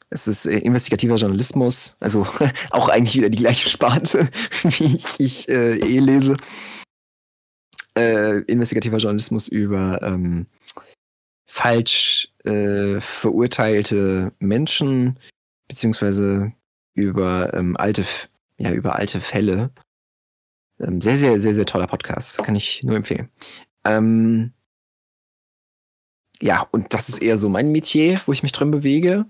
[0.10, 2.28] es ist äh, investigativer Journalismus, also
[2.70, 4.30] auch eigentlich wieder die gleiche Sparte,
[4.64, 6.38] wie ich, ich äh, eh lese.
[7.98, 10.48] Äh, investigativer Journalismus über ähm,
[11.52, 15.20] falsch äh, verurteilte Menschen,
[15.68, 16.54] beziehungsweise
[16.94, 18.06] über ähm, alte,
[18.58, 19.70] ja, über alte Fälle.
[20.80, 22.42] Ähm, sehr, sehr, sehr, sehr toller Podcast.
[22.42, 23.30] Kann ich nur empfehlen.
[23.84, 24.54] Ähm,
[26.42, 29.26] ja, und das ist eher so mein Metier, wo ich mich drin bewege,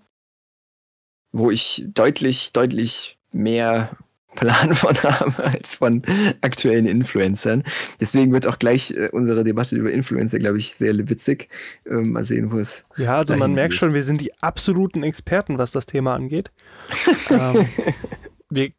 [1.31, 3.97] wo ich deutlich, deutlich mehr
[4.35, 6.03] Plan von habe als von
[6.41, 7.63] aktuellen Influencern.
[7.99, 11.49] Deswegen wird auch gleich äh, unsere Debatte über Influencer, glaube ich, sehr witzig.
[11.85, 12.83] Ähm, mal sehen, wo es.
[12.97, 13.79] Ja, also man merkt geht.
[13.79, 16.51] schon, wir sind die absoluten Experten, was das Thema angeht.
[17.29, 17.67] ähm,
[18.49, 18.71] wir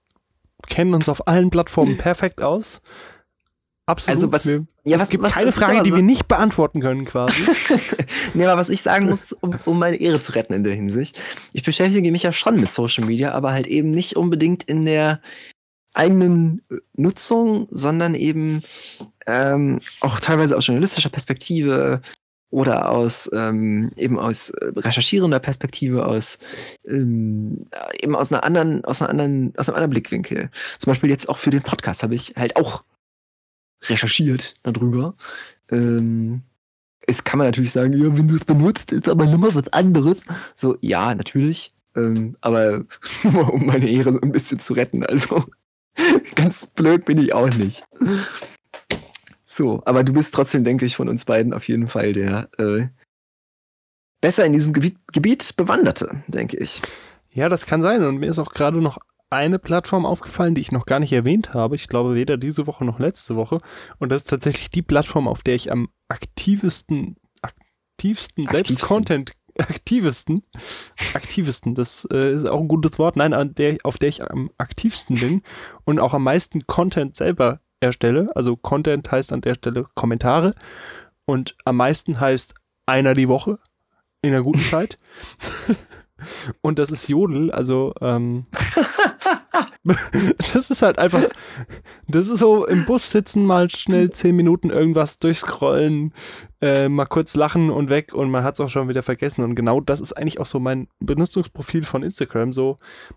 [0.68, 2.80] kennen uns auf allen Plattformen perfekt aus.
[3.86, 4.16] Absolut.
[4.16, 7.34] Also was- wir, Ja, es gibt keine was Frage, die wir nicht beantworten können, quasi.
[8.34, 11.20] nee, aber was ich sagen muss, um, um meine Ehre zu retten in der Hinsicht,
[11.52, 15.20] ich beschäftige mich ja schon mit Social Media, aber halt eben nicht unbedingt in der
[15.94, 16.62] eigenen
[16.94, 18.62] Nutzung, sondern eben
[19.26, 22.00] ähm, auch teilweise aus journalistischer Perspektive
[22.50, 26.38] oder aus ähm, eben aus äh, recherchierender Perspektive, aus
[26.86, 30.50] ähm, äh, eben aus einer anderen, aus einer anderen, aus einem anderen Blickwinkel.
[30.78, 32.84] Zum Beispiel jetzt auch für den Podcast habe ich halt auch
[33.88, 35.14] recherchiert darüber.
[35.70, 36.42] Ähm,
[37.06, 40.22] es kann man natürlich sagen, ja, wenn du es benutzt, ist aber nochmal was anderes.
[40.54, 41.74] So, ja, natürlich.
[41.96, 42.84] Ähm, aber
[43.24, 45.04] um meine Ehre so ein bisschen zu retten.
[45.04, 45.44] Also
[46.34, 47.84] ganz blöd bin ich auch nicht.
[49.44, 52.88] So, aber du bist trotzdem, denke ich, von uns beiden auf jeden Fall der äh,
[54.20, 56.80] besser in diesem Gebiet, Gebiet bewanderte, denke ich.
[57.32, 58.02] ja, das kann sein.
[58.02, 58.98] Und mir ist auch gerade noch
[59.32, 61.74] eine Plattform aufgefallen, die ich noch gar nicht erwähnt habe.
[61.74, 63.58] Ich glaube, weder diese Woche noch letzte Woche.
[63.98, 68.80] Und das ist tatsächlich die Plattform, auf der ich am aktivsten, aktivsten, selbst.
[68.80, 70.42] Content, aktivsten,
[71.14, 74.50] aktivsten, das äh, ist auch ein gutes Wort, nein, an der, auf der ich am
[74.58, 75.42] aktivsten bin
[75.84, 78.30] und auch am meisten Content selber erstelle.
[78.34, 80.54] Also Content heißt an der Stelle Kommentare
[81.26, 82.54] und am meisten heißt
[82.86, 83.58] einer die Woche
[84.22, 84.96] in einer guten Zeit.
[86.62, 88.46] und das ist Jodel, also ähm,
[90.54, 91.24] das ist halt einfach,
[92.06, 96.14] das ist so im Bus sitzen, mal schnell zehn Minuten irgendwas durchscrollen,
[96.60, 99.44] äh, mal kurz lachen und weg und man hat es auch schon wieder vergessen.
[99.44, 102.52] Und genau das ist eigentlich auch so mein Benutzungsprofil von Instagram.
[102.52, 102.76] So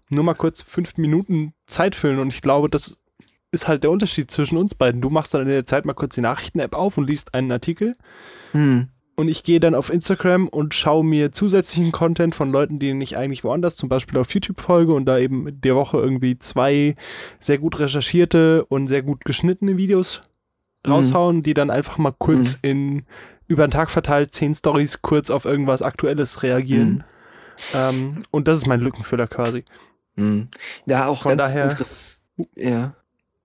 [0.10, 3.00] nur mal kurz fünf Minuten Zeit füllen und ich glaube, das
[3.52, 5.02] ist halt der Unterschied zwischen uns beiden.
[5.02, 7.96] Du machst dann in der Zeit mal kurz die Nachrichten-App auf und liest einen Artikel
[8.56, 8.88] Hm.
[9.16, 13.16] Und ich gehe dann auf Instagram und schaue mir zusätzlichen Content von Leuten, die ich
[13.18, 16.96] eigentlich woanders, zum Beispiel auf YouTube folge und da eben der Woche irgendwie zwei
[17.40, 20.22] sehr gut recherchierte und sehr gut geschnittene Videos
[20.86, 20.92] Mhm.
[20.92, 23.06] raushauen, die dann einfach mal kurz in
[23.48, 26.90] über den Tag verteilt zehn Stories kurz auf irgendwas Aktuelles reagieren.
[26.94, 27.04] Mhm.
[27.74, 29.64] Ähm, und das ist mein Lückenfüller quasi.
[30.18, 30.48] Hm.
[30.88, 31.76] Ja, auch Von ganz daher-
[32.56, 32.96] Ja.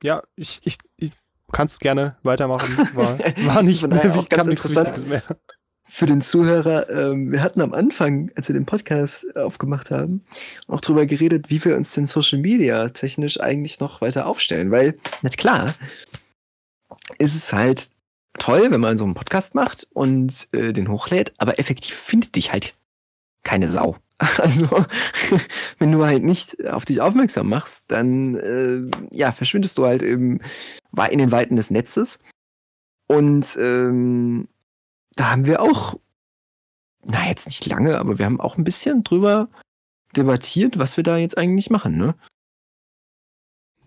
[0.02, 1.12] Ja, ich, ich, ich
[1.52, 2.76] kannst gerne weitermachen.
[2.94, 5.06] War, war nicht Von daher mehr, auch ich kann ganz interessant.
[5.92, 10.24] Für den Zuhörer, ähm, wir hatten am Anfang, als wir den Podcast aufgemacht haben,
[10.68, 14.70] auch drüber geredet, wie wir uns denn Social Media technisch eigentlich noch weiter aufstellen.
[14.70, 15.74] Weil, na klar,
[17.18, 17.88] ist es halt
[18.38, 22.53] toll, wenn man so einen Podcast macht und äh, den hochlädt, aber effektiv findet dich
[22.53, 22.74] halt
[23.42, 23.96] keine Sau.
[24.38, 24.87] Also,
[25.81, 30.40] wenn du halt nicht auf dich aufmerksam machst, dann äh, ja, verschwindest du halt im,
[31.11, 32.20] in den Weiten des Netzes.
[33.09, 34.46] Und ähm,
[35.16, 35.94] da haben wir auch,
[37.05, 39.49] na jetzt nicht lange, aber wir haben auch ein bisschen drüber
[40.16, 42.14] debattiert, was wir da jetzt eigentlich machen, ne?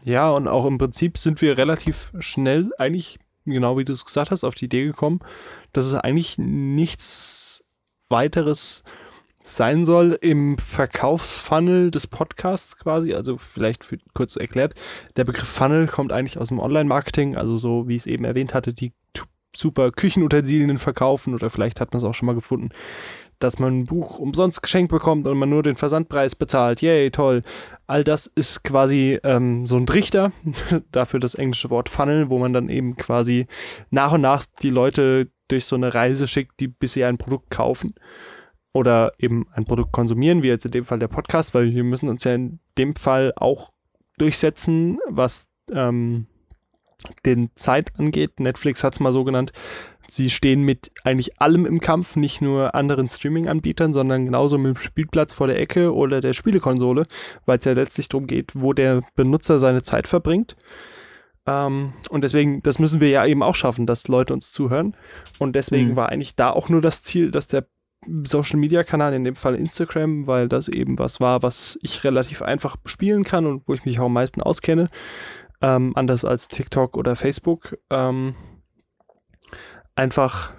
[0.04, 4.32] Ja, und auch im Prinzip sind wir relativ schnell, eigentlich, genau wie du es gesagt
[4.32, 5.20] hast, auf die Idee gekommen,
[5.72, 7.64] dass es eigentlich nichts
[8.10, 8.84] weiteres
[9.44, 13.14] sein soll im Verkaufsfunnel des Podcasts quasi.
[13.14, 14.74] Also vielleicht für, kurz erklärt,
[15.18, 18.54] der Begriff Funnel kommt eigentlich aus dem Online-Marketing, also so wie ich es eben erwähnt
[18.54, 18.94] hatte, die
[19.56, 22.70] super Küchenutensilien verkaufen oder vielleicht hat man es auch schon mal gefunden,
[23.40, 26.82] dass man ein Buch umsonst geschenkt bekommt und man nur den Versandpreis bezahlt.
[26.82, 27.44] Yay, toll.
[27.88, 30.32] All das ist quasi ähm, so ein Trichter,
[30.92, 33.48] dafür das englische Wort Funnel, wo man dann eben quasi
[33.90, 37.96] nach und nach die Leute durch so eine Reise schickt, die bisher ein Produkt kaufen
[38.74, 42.10] oder eben ein Produkt konsumieren, wie jetzt in dem Fall der Podcast, weil wir müssen
[42.10, 43.72] uns ja in dem Fall auch
[44.18, 46.28] durchsetzen, was ähm,
[47.26, 48.40] den Zeit angeht.
[48.40, 49.52] Netflix hat es mal so genannt,
[50.08, 54.78] Sie stehen mit eigentlich allem im Kampf, nicht nur anderen Streaming-Anbietern, sondern genauso mit dem
[54.78, 57.08] Spielplatz vor der Ecke oder der Spielekonsole,
[57.46, 60.56] weil es ja letztlich darum geht, wo der Benutzer seine Zeit verbringt.
[61.46, 64.96] Ähm, und deswegen, das müssen wir ja eben auch schaffen, dass Leute uns zuhören.
[65.40, 65.96] Und deswegen mhm.
[65.96, 67.66] war eigentlich da auch nur das Ziel, dass der
[68.26, 72.42] Social Media Kanal, in dem Fall Instagram, weil das eben was war, was ich relativ
[72.42, 74.90] einfach bespielen kann und wo ich mich auch am meisten auskenne,
[75.64, 78.36] ähm, anders als TikTok oder Facebook, ähm,
[79.96, 80.54] einfach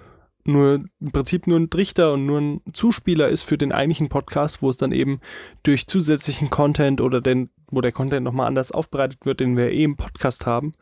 [0.47, 4.61] nur im Prinzip nur ein Trichter und nur ein Zuspieler ist für den eigentlichen Podcast,
[4.61, 5.19] wo es dann eben
[5.63, 9.83] durch zusätzlichen Content oder den, wo der Content nochmal anders aufbereitet wird, den wir eh
[9.83, 10.73] im Podcast haben,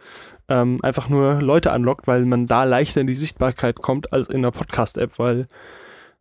[0.49, 4.37] ähm, einfach nur Leute anlockt, weil man da leichter in die Sichtbarkeit kommt als in
[4.37, 5.47] einer Podcast-App, weil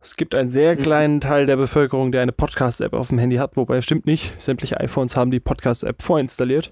[0.01, 0.81] es gibt einen sehr mhm.
[0.81, 4.41] kleinen Teil der Bevölkerung, der eine Podcast-App auf dem Handy hat, wobei es stimmt nicht.
[4.41, 6.71] Sämtliche iPhones haben die Podcast-App vorinstalliert.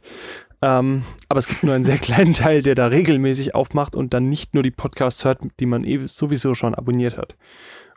[0.62, 4.30] Ähm, aber es gibt nur einen sehr kleinen Teil, der da regelmäßig aufmacht und dann
[4.30, 7.36] nicht nur die Podcasts hört, die man eh sowieso schon abonniert hat.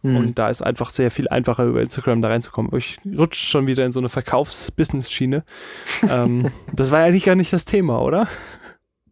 [0.03, 0.17] Mhm.
[0.17, 2.75] Und da ist einfach sehr viel einfacher über Instagram da reinzukommen.
[2.77, 5.45] Ich rutsche schon wieder in so eine Verkaufs-Business-Schiene.
[6.09, 8.29] ähm, das war ja eigentlich gar nicht das Thema, oder?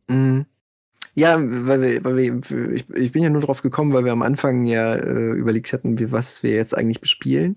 [0.09, 0.47] Mhm.
[1.15, 4.23] Ja, weil wir, weil wir, ich, ich bin ja nur drauf gekommen, weil wir am
[4.23, 7.57] Anfang ja äh, überlegt hatten, wie, was wir jetzt eigentlich bespielen.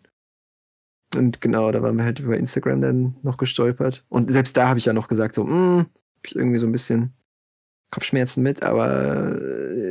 [1.16, 4.04] Und genau, da waren wir halt über Instagram dann noch gestolpert.
[4.10, 6.72] Und selbst da habe ich ja noch gesagt, so, hm, hab ich irgendwie so ein
[6.72, 7.14] bisschen
[7.92, 9.40] Kopfschmerzen mit, aber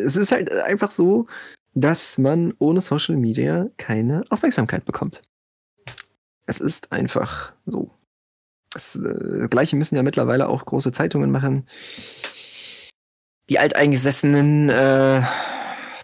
[0.04, 1.26] es ist halt einfach so,
[1.74, 5.22] dass man ohne Social Media keine Aufmerksamkeit bekommt.
[6.46, 7.90] Es ist einfach so.
[8.72, 11.66] Das äh, Gleiche müssen ja mittlerweile auch große Zeitungen machen.
[13.48, 15.22] Die alteingesessenen äh,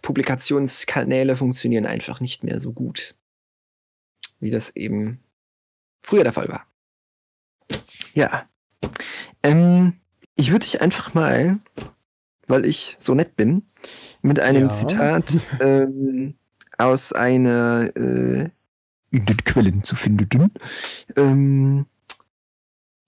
[0.03, 3.15] Publikationskanäle funktionieren einfach nicht mehr so gut
[4.41, 5.21] wie das eben
[6.03, 6.67] früher der Fall war.
[8.15, 8.49] Ja.
[9.43, 9.95] Ähm,
[10.35, 11.59] ich würde dich einfach mal,
[12.47, 13.63] weil ich so nett bin,
[14.23, 14.69] mit einem ja.
[14.71, 16.35] Zitat ähm,
[16.79, 18.51] aus einer äh,
[19.13, 20.53] in den Quellen zu finden
[21.17, 21.87] ähm,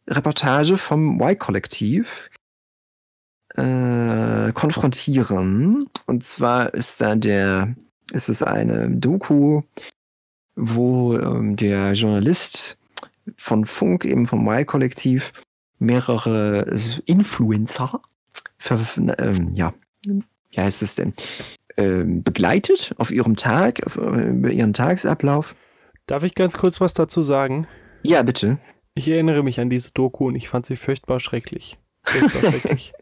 [0.09, 2.31] Reportage vom Y-Kollektiv
[3.55, 5.89] äh, konfrontieren.
[6.07, 7.75] Und zwar ist da der,
[8.11, 9.63] ist es eine Doku
[10.57, 12.77] wo ähm, der Journalist
[13.37, 15.33] von Funk, eben vom Y-Kollektiv,
[15.79, 18.01] mehrere Influencer,
[18.59, 18.79] für,
[19.19, 21.15] ähm, ja, wie heißt es denn,
[21.77, 25.57] ähm, begleitet auf ihrem Tag, auf äh, ihren Tagesablauf.
[26.07, 27.67] Darf ich ganz kurz was dazu sagen?
[28.03, 28.59] Ja, bitte.
[28.95, 31.79] Ich erinnere mich an diese Doku und ich fand sie furchtbar schrecklich.
[32.05, 32.93] Furchtbar schrecklich.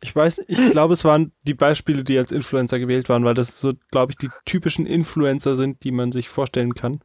[0.00, 3.60] Ich weiß, ich glaube, es waren die Beispiele, die als Influencer gewählt waren, weil das
[3.60, 7.00] so, glaube ich, die typischen Influencer sind, die man sich vorstellen kann.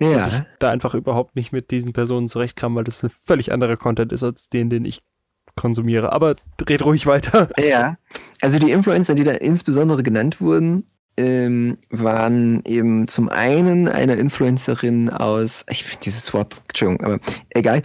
[0.00, 0.24] Ja.
[0.24, 3.76] Und ich da einfach überhaupt nicht mit diesen Personen zurechtkam, weil das ein völlig anderer
[3.76, 5.02] Content ist als den, den ich
[5.56, 6.12] konsumiere.
[6.12, 7.48] Aber dreht ruhig weiter.
[7.58, 7.96] Ja.
[8.40, 15.10] Also die Influencer, die da insbesondere genannt wurden, ähm, waren eben zum einen eine Influencerin
[15.10, 17.20] aus, ich finde dieses Wort, Entschuldigung, aber
[17.50, 17.82] egal,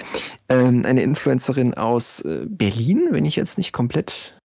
[0.49, 4.37] ähm, eine Influencerin aus äh, Berlin, wenn ich jetzt nicht komplett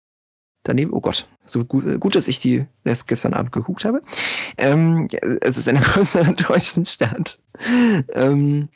[0.65, 4.03] daneben, oh Gott, so gut, äh, gut dass ich die erst gestern Abend geguckt habe.
[4.59, 5.09] Ähm,
[5.41, 7.39] es ist eine größere deutsche Stadt,
[8.13, 8.69] ähm,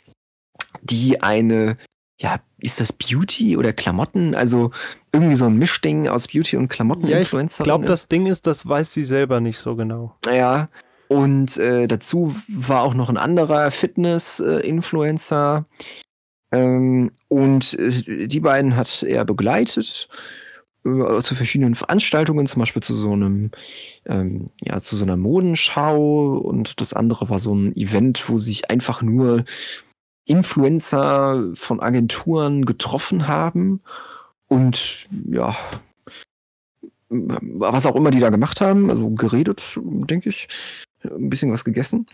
[0.82, 1.76] die eine
[2.18, 4.34] ja, ist das Beauty oder Klamotten?
[4.34, 4.70] Also
[5.12, 7.06] irgendwie so ein Mischding aus Beauty und Klamotten.
[7.06, 10.16] Ja, ich glaube, das Ding ist, das weiß sie selber nicht so genau.
[10.26, 10.68] Ja.
[11.08, 15.66] Und äh, dazu war auch noch ein anderer Fitness-Influencer.
[16.52, 20.08] Ähm, und äh, die beiden hat er begleitet
[20.84, 23.50] äh, zu verschiedenen Veranstaltungen, zum Beispiel zu so einem,
[24.06, 28.70] ähm, ja, zu so einer Modenschau und das andere war so ein Event, wo sich
[28.70, 29.44] einfach nur
[30.26, 33.80] Influencer von Agenturen getroffen haben
[34.48, 35.56] und ja,
[37.08, 40.48] was auch immer die da gemacht haben, also geredet, denke ich,
[41.04, 42.06] ein bisschen was gegessen.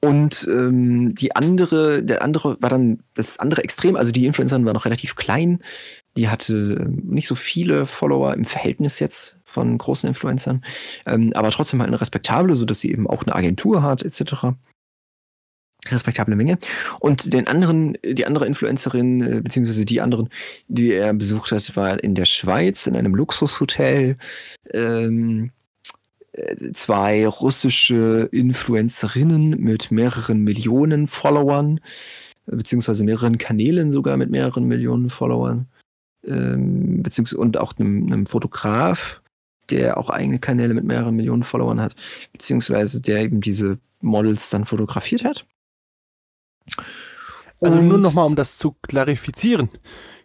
[0.00, 4.74] Und ähm, die andere, der andere war dann das andere Extrem, also die Influencerin war
[4.74, 5.60] noch relativ klein,
[6.18, 10.62] die hatte nicht so viele Follower im Verhältnis jetzt von großen Influencern,
[11.06, 14.52] ähm, aber trotzdem halt eine respektable, so dass sie eben auch eine Agentur hat, etc
[15.88, 16.58] respektable Menge.
[16.98, 20.28] Und den anderen, die andere Influencerin, äh, beziehungsweise die anderen,
[20.68, 24.16] die er besucht hat, war in der Schweiz in einem Luxushotel.
[24.72, 25.52] Ähm,
[26.32, 31.80] äh, zwei russische Influencerinnen mit mehreren Millionen Followern,
[32.46, 35.66] beziehungsweise mehreren Kanälen sogar mit mehreren Millionen Followern.
[36.24, 39.22] Ähm, beziehungsweise und auch einem, einem Fotograf,
[39.70, 41.94] der auch eigene Kanäle mit mehreren Millionen Followern hat,
[42.32, 45.46] beziehungsweise der eben diese Models dann fotografiert hat.
[47.60, 49.68] Also und nur nochmal, um das zu klarifizieren.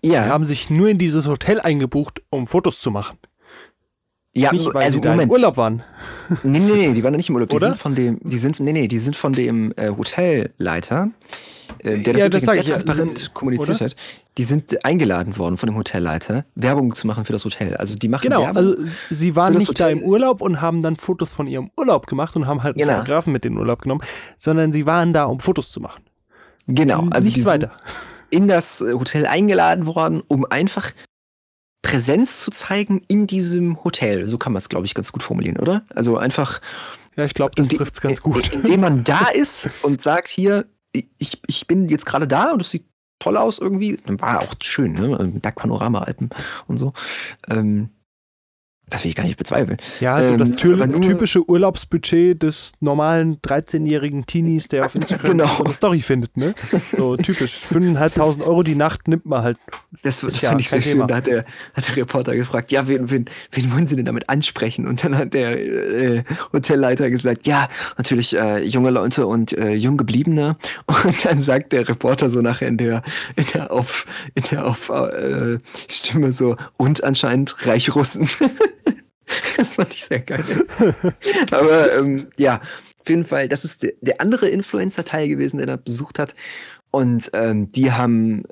[0.04, 0.24] Ja.
[0.24, 3.18] Die haben sich nur in dieses Hotel eingebucht, um Fotos zu machen.
[4.38, 5.30] Ja, nicht, weil also, sie da Moment.
[5.30, 5.82] im Urlaub waren.
[6.44, 7.50] Nee, nee, nee, die waren nicht im Urlaub.
[7.50, 7.70] Die Oder?
[7.70, 11.10] sind von dem, die sind, nee, nee, die sind von dem äh, Hotelleiter,
[11.80, 13.86] äh, der das, ja, das sehr ich, transparent ja, kommuniziert oder?
[13.86, 13.96] hat.
[14.38, 17.78] Die sind eingeladen worden von dem Hotelleiter, Werbung zu machen für das Hotel.
[17.78, 18.76] Also die machen Genau, Werbung also
[19.10, 19.86] sie waren nicht Hotel.
[19.86, 22.86] da im Urlaub und haben dann Fotos von ihrem Urlaub gemacht und haben halt einen
[22.86, 23.00] genau.
[23.00, 24.02] Fotografen mit in den Urlaub genommen,
[24.36, 26.04] sondern sie waren da, um Fotos zu machen.
[26.68, 27.72] Genau, also nichts weiter.
[28.30, 30.92] In das Hotel eingeladen worden, um einfach
[31.82, 34.28] Präsenz zu zeigen in diesem Hotel.
[34.28, 35.84] So kann man es, glaube ich, ganz gut formulieren, oder?
[35.94, 36.60] Also einfach.
[37.16, 38.52] Ja, ich glaube, das trifft es ganz gut.
[38.52, 42.72] Indem man da ist und sagt, hier, ich, ich bin jetzt gerade da und es
[42.72, 42.86] sieht
[43.20, 43.98] toll aus irgendwie.
[44.06, 45.32] War auch schön, ne?
[45.42, 46.30] Bergpanorama-Alpen
[46.68, 46.94] und so.
[47.48, 47.92] Ähm,
[48.90, 49.78] das will ich gar nicht bezweifeln.
[50.00, 55.64] Ja, also ähm, das typische Urlaubsbudget des normalen 13-jährigen Teenies, der auf Instagram genau.
[55.64, 56.54] eine Story findet, ne?
[56.92, 57.56] So typisch.
[57.56, 59.58] 5.500 Euro die Nacht nimmt man halt.
[60.04, 61.04] Das, das ja fand ich sehr Thema.
[61.04, 61.08] schön.
[61.08, 64.30] Da hat der, hat der Reporter gefragt, ja, wen, wen, wen wollen Sie denn damit
[64.30, 64.88] ansprechen?
[64.88, 67.68] Und dann hat der äh, Hotelleiter gesagt, ja,
[67.98, 70.58] natürlich äh, junge Leute und äh, Junggebliebene.
[71.06, 73.04] Und dann sagt der Reporter so nachher in der,
[73.36, 78.28] in der auf, in der auf äh, Stimme so, und anscheinend Reichrussen.
[79.58, 80.44] das fand ich sehr geil.
[81.52, 82.62] Aber ähm, ja,
[83.00, 86.36] auf jeden Fall, das ist der, der andere Influencer-Teil gewesen, der da besucht hat.
[86.92, 88.44] Und ähm, die haben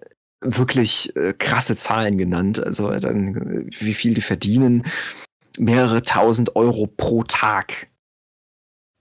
[0.41, 2.63] wirklich äh, krasse Zahlen genannt.
[2.63, 4.85] Also dann, wie viel die verdienen.
[5.57, 7.89] Mehrere tausend Euro pro Tag.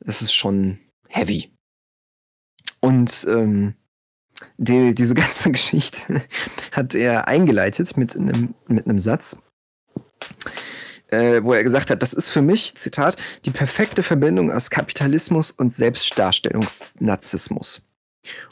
[0.00, 1.52] Das ist schon heavy.
[2.80, 3.74] Und ähm,
[4.56, 6.22] die, diese ganze Geschichte
[6.72, 9.42] hat er eingeleitet mit einem, mit einem Satz
[11.12, 15.50] äh, wo er gesagt hat, das ist für mich, Zitat, die perfekte Verbindung aus Kapitalismus
[15.50, 17.82] und Selbstdarstellungsnarzissmus.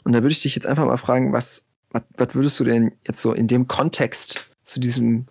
[0.03, 2.93] Und da würde ich dich jetzt einfach mal fragen, was, was, was würdest du denn
[3.05, 5.25] jetzt so in dem Kontext zu diesem,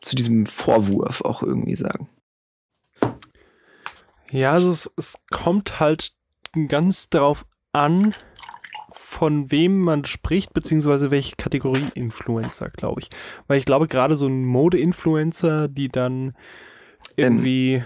[0.00, 2.08] zu diesem Vorwurf auch irgendwie sagen?
[4.30, 6.12] Ja, also es, es kommt halt
[6.68, 8.14] ganz darauf an,
[8.96, 13.10] von wem man spricht, beziehungsweise welche Kategorie Influencer, glaube ich.
[13.48, 16.34] Weil ich glaube, gerade so ein Mode-Influencer, die dann
[17.16, 17.74] irgendwie.
[17.74, 17.84] Ähm,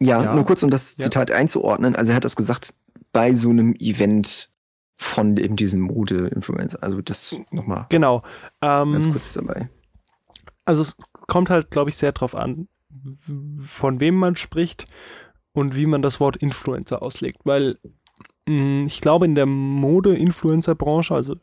[0.00, 1.36] ja, ja, nur kurz, um das Zitat ja.
[1.36, 1.96] einzuordnen.
[1.96, 2.74] Also, er hat das gesagt
[3.12, 4.50] bei so einem Event
[4.96, 6.82] von eben diesem Mode-Influencer.
[6.82, 7.86] Also, das nochmal.
[7.88, 8.22] Genau.
[8.60, 9.70] Ähm, ganz kurz dabei.
[10.66, 12.68] Also, es kommt halt, glaube ich, sehr drauf an,
[13.58, 14.84] von wem man spricht
[15.52, 17.40] und wie man das Wort Influencer auslegt.
[17.44, 17.74] Weil
[18.86, 21.36] ich glaube, in der Mode-Influencer-Branche, also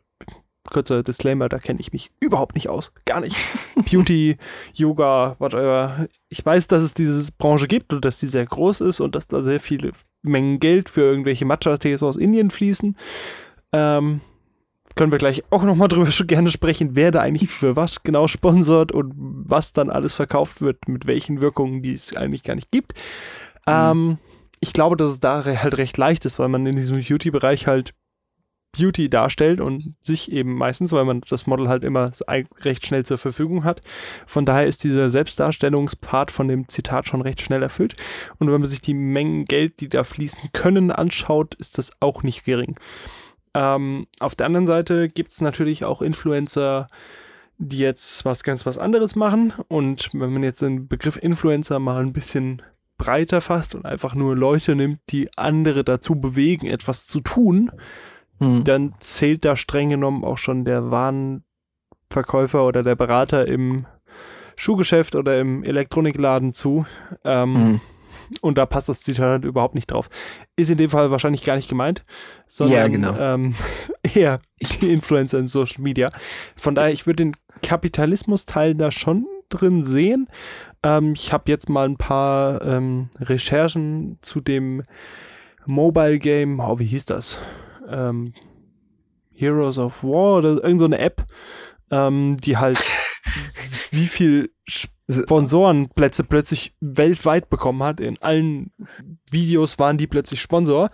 [0.70, 2.92] kurzer Disclaimer, da kenne ich mich überhaupt nicht aus.
[3.06, 3.36] Gar nicht.
[3.92, 4.38] Beauty,
[4.74, 6.08] Yoga, whatever.
[6.30, 9.28] Ich weiß, dass es diese Branche gibt und dass sie sehr groß ist und dass
[9.28, 9.92] da sehr viele
[10.24, 12.98] Mengen Geld für irgendwelche Matcha-Tees aus Indien fließen.
[13.72, 14.22] Ähm,
[14.96, 18.92] können wir gleich auch nochmal drüber gerne sprechen, wer da eigentlich für was genau sponsert
[18.92, 22.94] und was dann alles verkauft wird, mit welchen Wirkungen, die es eigentlich gar nicht gibt.
[23.68, 23.74] Mhm.
[23.74, 24.18] Ähm,
[24.60, 27.94] ich glaube, dass es da halt recht leicht ist, weil man in diesem Beauty-Bereich halt
[28.76, 32.12] Beauty darstellt und sich eben meistens, weil man das Model halt immer
[32.62, 33.82] recht schnell zur Verfügung hat.
[34.26, 37.96] Von daher ist dieser Selbstdarstellungspart von dem Zitat schon recht schnell erfüllt.
[38.38, 42.24] Und wenn man sich die Mengen Geld, die da fließen können, anschaut, ist das auch
[42.24, 42.78] nicht gering.
[43.54, 46.88] Ähm, auf der anderen Seite gibt es natürlich auch Influencer,
[47.58, 49.54] die jetzt was ganz was anderes machen.
[49.70, 52.62] Und wenn man jetzt den Begriff Influencer mal ein bisschen
[52.98, 57.72] breiter fasst und einfach nur Leute nimmt, die andere dazu bewegen, etwas zu tun,
[58.40, 58.64] mhm.
[58.64, 63.86] dann zählt da streng genommen auch schon der Warenverkäufer oder der Berater im
[64.56, 66.86] Schuhgeschäft oder im Elektronikladen zu.
[67.24, 67.82] Ähm, mhm.
[68.42, 70.10] Und da passt das Zitat halt überhaupt nicht drauf.
[70.56, 72.04] Ist in dem Fall wahrscheinlich gar nicht gemeint,
[72.48, 73.16] sondern ja, genau.
[73.18, 73.56] ähm,
[74.16, 74.40] eher
[74.82, 76.10] die Influencer in Social Media.
[76.56, 80.28] Von daher, ich würde den Kapitalismus-Teil da schon drin sehen.
[80.84, 84.84] Ähm, ich habe jetzt mal ein paar ähm, Recherchen zu dem
[85.66, 87.40] Mobile Game, oh, wie hieß das?
[87.90, 88.34] Ähm,
[89.34, 91.26] Heroes of War oder irgendeine so App,
[91.92, 92.80] ähm, die halt
[93.92, 94.52] wie viel
[95.10, 98.00] Sponsorenplätze plötzlich weltweit bekommen hat.
[98.00, 98.72] In allen
[99.30, 100.90] Videos waren die plötzlich Sponsor.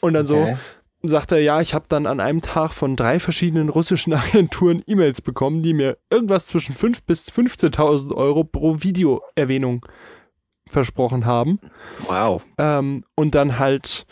[0.00, 0.52] Und dann okay.
[0.52, 0.58] so,
[1.08, 5.20] sagt er, ja, ich habe dann an einem Tag von drei verschiedenen russischen Agenturen E-Mails
[5.20, 9.84] bekommen, die mir irgendwas zwischen 5.000 bis 15.000 Euro pro Videoerwähnung
[10.68, 11.60] versprochen haben.
[12.06, 12.42] Wow.
[12.58, 14.06] Ähm, und dann halt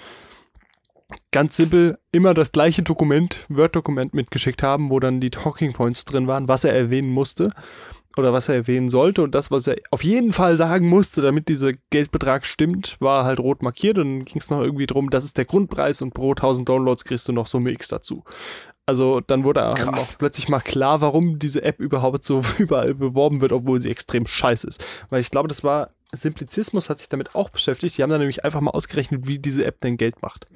[1.32, 6.26] ganz simpel immer das gleiche Dokument, Word-Dokument mitgeschickt haben, wo dann die Talking Points drin
[6.26, 7.50] waren, was er erwähnen musste
[8.16, 9.22] oder was er erwähnen sollte.
[9.22, 13.40] Und das, was er auf jeden Fall sagen musste, damit dieser Geldbetrag stimmt, war halt
[13.40, 13.98] rot markiert.
[13.98, 17.04] Und dann ging es noch irgendwie drum, das ist der Grundpreis und pro 1000 Downloads
[17.04, 18.24] kriegst du noch Summe X dazu.
[18.86, 23.52] Also dann wurde auch plötzlich mal klar, warum diese App überhaupt so überall beworben wird,
[23.52, 24.84] obwohl sie extrem scheiße ist.
[25.08, 27.96] Weil ich glaube, das war Simplizismus hat sich damit auch beschäftigt.
[27.96, 30.46] Die haben dann nämlich einfach mal ausgerechnet, wie diese App denn Geld macht.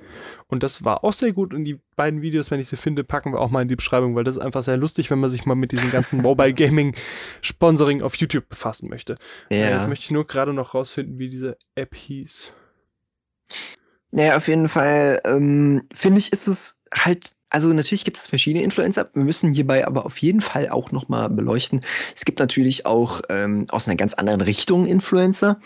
[0.46, 1.54] Und das war auch sehr gut.
[1.54, 4.14] Und die beiden Videos, wenn ich sie finde, packen wir auch mal in die Beschreibung,
[4.14, 6.96] weil das ist einfach sehr lustig, wenn man sich mal mit diesem ganzen Mobile Gaming
[7.40, 9.16] Sponsoring auf YouTube befassen möchte.
[9.50, 9.56] Ja.
[9.56, 12.52] Äh, jetzt möchte ich nur gerade noch rausfinden, wie diese App hieß.
[14.10, 18.64] Naja, auf jeden Fall ähm, finde ich, ist es halt also natürlich gibt es verschiedene
[18.64, 19.08] Influencer.
[19.14, 21.82] Wir müssen hierbei aber auf jeden Fall auch nochmal beleuchten.
[22.14, 25.58] Es gibt natürlich auch ähm, aus einer ganz anderen Richtung Influencer.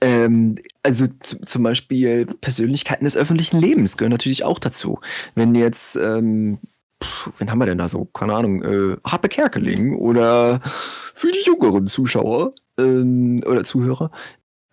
[0.00, 5.00] Ähm, also zum Beispiel Persönlichkeiten des öffentlichen Lebens gehören natürlich auch dazu.
[5.34, 6.58] Wenn jetzt, ähm,
[7.02, 8.04] pff, wen haben wir denn da so?
[8.04, 10.60] Keine Ahnung, äh, Harpe Kerkeling oder
[11.14, 14.10] für die jüngeren Zuschauer ähm, oder Zuhörer,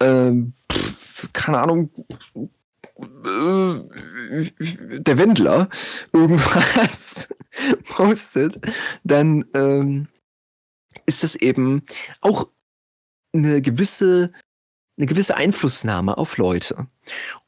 [0.02, 1.89] ähm, pff, keine Ahnung,
[3.00, 4.50] äh,
[5.00, 5.70] der Wendler
[6.14, 7.28] irgendwas
[7.86, 8.60] postet,
[9.04, 10.08] dann ähm,
[11.06, 11.84] ist das eben
[12.22, 12.48] auch
[13.34, 14.32] eine gewisse
[14.98, 16.88] eine gewisse Einflussnahme auf Leute.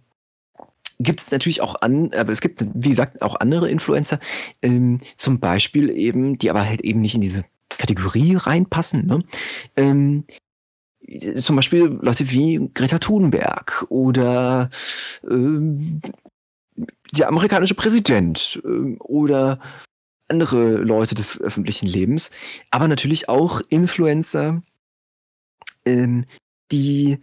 [0.98, 4.20] gibt es natürlich auch an, aber es gibt, wie gesagt, auch andere Influencer,
[4.62, 7.44] ähm, zum Beispiel eben, die aber halt eben nicht in diese
[7.78, 9.06] Kategorie reinpassen.
[9.06, 9.24] Ne?
[9.76, 10.26] Ähm,
[11.42, 14.70] zum Beispiel Leute wie Greta Thunberg oder
[15.30, 16.02] ähm,
[17.12, 19.60] der amerikanische Präsident ähm, oder
[20.28, 22.32] andere Leute des öffentlichen Lebens,
[22.70, 24.62] aber natürlich auch Influencer,
[25.86, 26.26] ähm,
[26.72, 27.20] die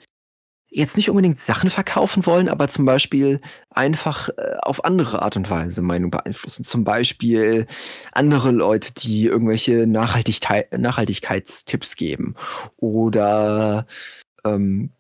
[0.71, 3.41] jetzt nicht unbedingt Sachen verkaufen wollen, aber zum Beispiel
[3.71, 6.65] einfach äh, auf andere Art und Weise Meinung beeinflussen.
[6.65, 7.67] Zum Beispiel
[8.13, 12.35] andere Leute, die irgendwelche Nachhaltigkeit, Nachhaltigkeitstipps geben
[12.77, 13.87] oder
[14.45, 14.91] ähm,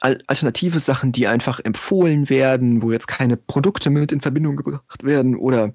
[0.00, 5.36] alternative Sachen, die einfach empfohlen werden, wo jetzt keine Produkte mit in Verbindung gebracht werden
[5.36, 5.72] oder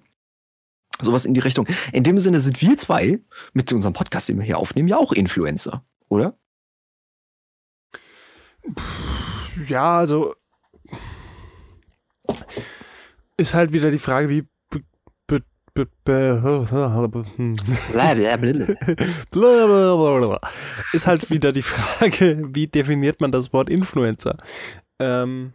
[1.01, 1.67] sowas in die Richtung.
[1.91, 3.19] In dem Sinne sind wir zwei
[3.53, 6.37] mit unserem Podcast, den wir hier aufnehmen, ja auch Influencer, oder?
[9.67, 10.35] Ja, also
[13.37, 14.47] ist halt wieder die Frage, wie
[20.93, 24.37] ist halt wieder die Frage, wie definiert man das Wort Influencer?
[24.99, 25.53] Ähm,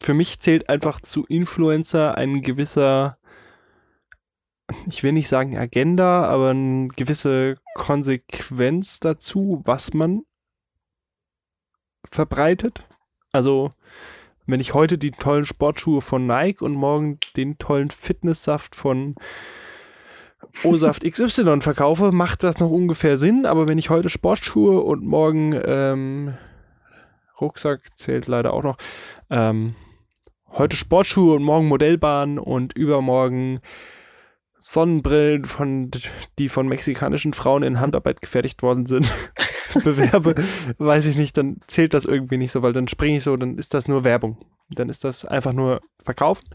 [0.00, 3.18] für mich zählt einfach zu Influencer ein gewisser,
[4.86, 10.22] ich will nicht sagen Agenda, aber eine gewisse Konsequenz dazu, was man
[12.10, 12.82] verbreitet.
[13.32, 13.70] Also,
[14.46, 19.16] wenn ich heute die tollen Sportschuhe von Nike und morgen den tollen Fitnesssaft von
[20.64, 23.46] O-Saft XY verkaufe, macht das noch ungefähr Sinn.
[23.46, 26.34] Aber wenn ich heute Sportschuhe und morgen ähm,
[27.40, 28.76] Rucksack zählt leider auch noch,
[29.30, 29.74] ähm,
[30.50, 33.60] heute Sportschuhe und morgen Modellbahn und übermorgen
[34.60, 35.90] Sonnenbrillen, von,
[36.38, 39.12] die von mexikanischen Frauen in Handarbeit gefertigt worden sind,
[39.84, 40.34] bewerbe,
[40.78, 43.58] weiß ich nicht, dann zählt das irgendwie nicht so, weil dann springe ich so, dann
[43.58, 44.38] ist das nur Werbung.
[44.70, 46.48] Dann ist das einfach nur verkaufen.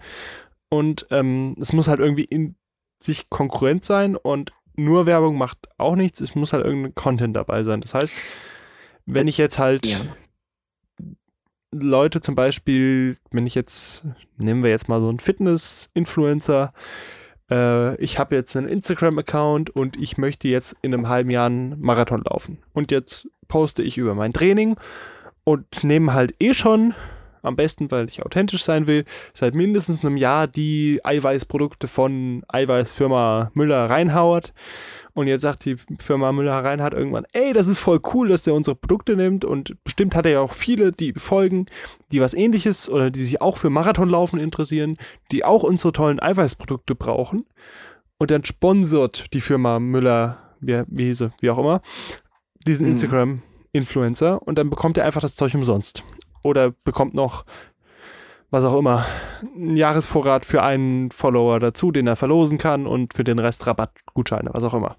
[0.70, 2.56] Und ähm, es muss halt irgendwie in
[3.00, 6.22] sich konkurrent sein und nur Werbung macht auch nichts.
[6.22, 7.82] Es muss halt irgendein Content dabei sein.
[7.82, 8.16] Das heißt,
[9.06, 10.00] wenn ich jetzt halt ja.
[11.72, 14.06] Leute zum Beispiel, wenn ich jetzt,
[14.38, 16.74] nehmen wir jetzt mal so einen Fitness-Influencer,
[17.54, 21.80] äh, ich habe jetzt einen Instagram-Account und ich möchte jetzt in einem halben Jahr einen
[21.80, 22.58] Marathon laufen.
[22.74, 24.76] Und jetzt poste ich über mein Training
[25.44, 26.96] und nehme halt eh schon,
[27.44, 33.52] am besten, weil ich authentisch sein will, seit mindestens einem Jahr die Eiweißprodukte von Eiweißfirma
[33.54, 34.54] Müller Reinhauert
[35.16, 38.76] und jetzt sagt die Firma Müller-Reinhardt irgendwann, ey, das ist voll cool, dass der unsere
[38.76, 39.46] Produkte nimmt.
[39.46, 41.68] Und bestimmt hat er ja auch viele, die folgen,
[42.12, 44.98] die was ähnliches oder die sich auch für Marathonlaufen interessieren,
[45.32, 47.46] die auch unsere tollen Eiweißprodukte brauchen.
[48.18, 51.82] Und dann sponsort die Firma Müller, wie, wie hieß wie auch immer,
[52.66, 52.94] diesen mhm.
[52.94, 56.04] Instagram-Influencer und dann bekommt er einfach das Zeug umsonst.
[56.44, 57.46] Oder bekommt noch
[58.54, 59.04] was auch immer,
[59.42, 64.52] einen Jahresvorrat für einen Follower dazu, den er verlosen kann und für den Rest Rabattgutscheine,
[64.54, 64.96] was auch immer.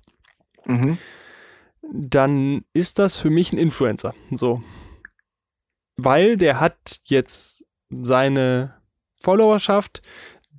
[0.65, 0.99] Mhm.
[1.93, 4.13] Dann ist das für mich ein Influencer.
[4.33, 4.61] So.
[5.97, 8.75] Weil der hat jetzt seine
[9.23, 10.03] Followerschaft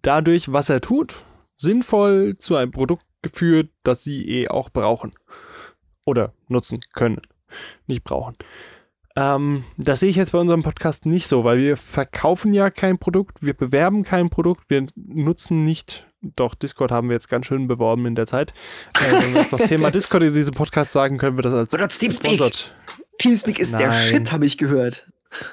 [0.02, 1.26] dadurch, was er tut,
[1.58, 5.14] sinnvoll zu einem Produkt geführt, das sie eh auch brauchen.
[6.06, 7.22] Oder nutzen können.
[7.88, 8.38] Nicht brauchen.
[9.18, 12.98] Ähm, das sehe ich jetzt bei unserem Podcast nicht so, weil wir verkaufen ja kein
[12.98, 17.68] Produkt, wir bewerben kein Produkt, wir nutzen nicht, doch Discord haben wir jetzt ganz schön
[17.68, 18.54] beworben in der Zeit.
[18.94, 21.70] Äh, wenn wir jetzt noch zehnmal Discord in diesem Podcast sagen, können wir das als
[21.70, 22.54] Benutzt Teamspeak.
[23.18, 24.02] Teamspeak ist der Nein.
[24.02, 25.08] Shit, habe ich gehört.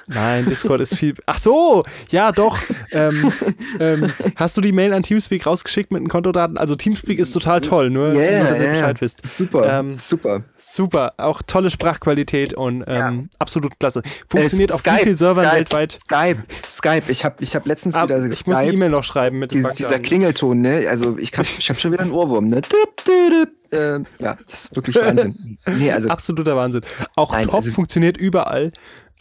[0.07, 1.15] Nein, Discord ist viel.
[1.25, 2.57] Ach so, ja doch.
[2.91, 3.31] Ähm,
[3.79, 6.57] ähm, hast du die Mail an Teamspeak rausgeschickt mit den Kontodaten?
[6.57, 9.25] Also Teamspeak ist total toll, nur Ja, nur, dass ihr ja, Bescheid wisst.
[9.25, 10.43] Super, Ähm, super.
[10.57, 14.01] Super, auch tolle Sprachqualität und ähm, absolut klasse.
[14.29, 15.55] Funktioniert Es- auf Skype, wie vielen Servern Skype.
[15.57, 15.99] weltweit?
[16.03, 17.03] Skype, Skype.
[17.11, 18.73] Ich habe ich hab letztens Ah, wieder ich muss Skype.
[18.73, 19.99] E-Mail noch schreiben mit dem Dieses, dieser.
[19.99, 20.85] Klingelton, ne?
[20.89, 22.61] Also ich ich hab schon wieder einen Ohrwurm, ne?
[22.61, 22.71] Dip,
[23.05, 23.49] dip, dip.
[23.73, 25.57] Äh, ja, das ist wirklich Wahnsinn.
[25.67, 26.81] Nee, also Absoluter Wahnsinn.
[27.15, 28.71] Auch Nein, top also- funktioniert überall.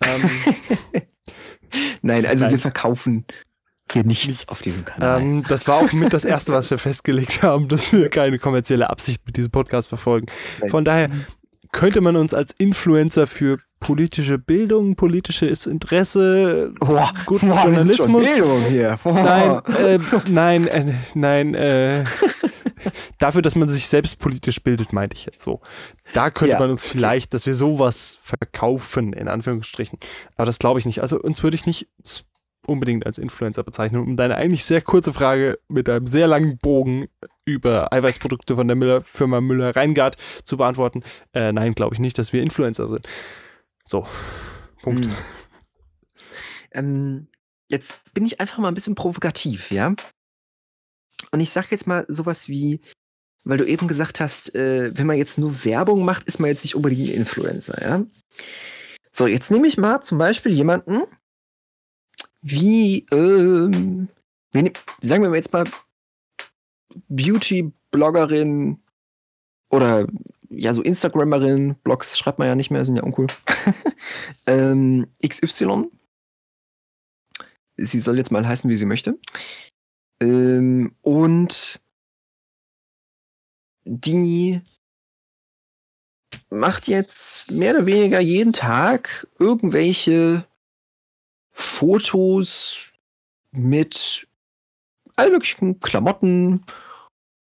[0.06, 1.02] Ähm,
[2.02, 2.52] nein, also Nein.
[2.52, 3.24] wir verkaufen
[3.90, 4.48] hier nichts, Nichts.
[4.48, 5.20] auf diesem Kanal.
[5.20, 8.88] ähm, das war auch mit das Erste, was wir festgelegt haben, dass wir keine kommerzielle
[8.88, 10.26] Absicht mit diesem Podcast verfolgen.
[10.60, 10.70] Nein.
[10.70, 11.10] Von daher
[11.72, 18.34] könnte man uns als Influencer für politische Bildung, politisches Interesse, Boah, guten schon Journalismus.
[18.34, 18.94] Bildung hier.
[19.02, 19.62] Boah.
[19.68, 19.98] Nein, äh,
[20.28, 22.04] nein, äh, nein, äh,
[23.18, 25.60] dafür, dass man sich selbst politisch bildet, meinte ich jetzt so.
[26.14, 29.98] Da könnte Ja, man uns vielleicht, dass wir sowas verkaufen, in Anführungsstrichen.
[30.36, 31.02] Aber das glaube ich nicht.
[31.02, 31.88] Also uns würde ich nicht
[32.66, 34.00] unbedingt als Influencer bezeichnen.
[34.00, 37.08] Um deine eigentlich sehr kurze Frage mit einem sehr langen Bogen
[37.44, 41.02] über Eiweißprodukte von der Müller, Firma Müller-Reingart zu beantworten.
[41.32, 43.06] Äh, nein, glaube ich nicht, dass wir Influencer sind.
[43.84, 44.06] So.
[44.82, 45.06] Punkt.
[45.06, 45.12] Hm.
[46.72, 47.28] Ähm,
[47.68, 49.94] jetzt bin ich einfach mal ein bisschen provokativ, ja?
[51.30, 52.80] Und ich sag jetzt mal sowas wie,
[53.44, 56.64] weil du eben gesagt hast, äh, wenn man jetzt nur Werbung macht, ist man jetzt
[56.64, 58.04] nicht unbedingt ein Influencer, ja?
[59.10, 61.02] So, jetzt nehme ich mal zum Beispiel jemanden
[62.42, 64.08] wie, ähm,
[64.54, 65.64] nehm, sagen wir mal jetzt mal
[67.08, 68.82] Beauty-Bloggerin
[69.70, 70.06] oder
[70.50, 73.28] ja, so Instagrammerin, Blogs schreibt man ja nicht mehr, sind ja uncool.
[74.46, 75.90] ähm, XY.
[77.76, 79.18] Sie soll jetzt mal heißen, wie sie möchte.
[80.22, 81.80] Ähm, und
[83.84, 84.60] die
[86.48, 90.46] macht jetzt mehr oder weniger jeden Tag irgendwelche
[91.50, 92.92] Fotos
[93.50, 94.28] mit
[95.16, 96.64] all möglichen Klamotten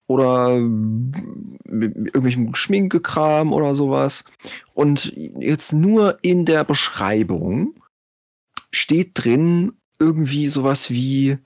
[0.07, 4.25] oder mit irgendwelchem Schminkekram oder sowas.
[4.73, 7.75] Und jetzt nur in der Beschreibung
[8.73, 11.39] steht drin irgendwie sowas wie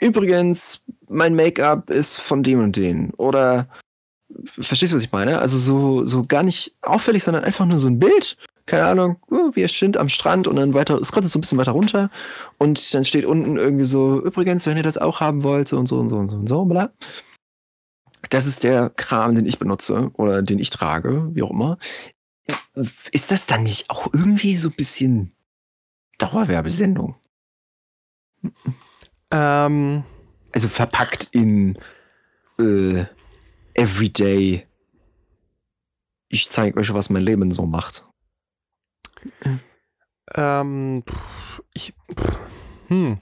[0.00, 3.10] Übrigens, mein Make-up ist von dem und den.
[3.14, 3.68] Oder
[4.44, 5.38] verstehst du, was ich meine?
[5.38, 8.36] Also so, so gar nicht auffällig, sondern einfach nur so ein Bild.
[8.66, 11.58] Keine Ahnung, oh, wir sind am Strand und dann weiter, es kommt so ein bisschen
[11.58, 12.10] weiter runter
[12.58, 15.86] und dann steht unten irgendwie so, übrigens, wenn ihr das auch haben wollt, so und
[15.86, 16.90] so und so und so und so, bla.
[18.28, 21.78] Das ist der Kram, den ich benutze oder den ich trage, wie auch immer.
[23.12, 25.32] Ist das dann nicht auch irgendwie so ein bisschen
[26.18, 27.14] Dauerwerbesendung?
[29.36, 30.04] Ähm,
[30.52, 31.76] Also verpackt in
[32.58, 33.04] äh,
[33.74, 34.66] Everyday.
[36.28, 38.06] Ich zeige euch, was mein Leben so macht.
[40.34, 42.38] Ähm, pff, ich, pff,
[42.88, 43.18] hm.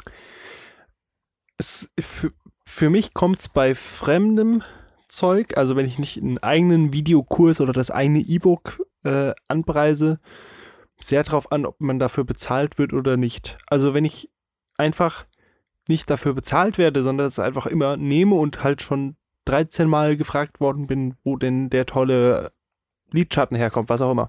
[1.58, 2.32] Es, für,
[2.64, 4.62] für mich kommt es bei fremdem
[5.08, 10.20] Zeug, also wenn ich nicht einen eigenen Videokurs oder das eigene E-Book äh, anpreise,
[11.00, 13.58] sehr darauf an, ob man dafür bezahlt wird oder nicht.
[13.66, 14.30] Also wenn ich
[14.78, 15.26] einfach
[15.88, 20.60] nicht dafür bezahlt werde, sondern es einfach immer nehme und halt schon 13 Mal gefragt
[20.60, 22.52] worden bin, wo denn der tolle
[23.10, 24.28] Lidschatten herkommt, was auch immer.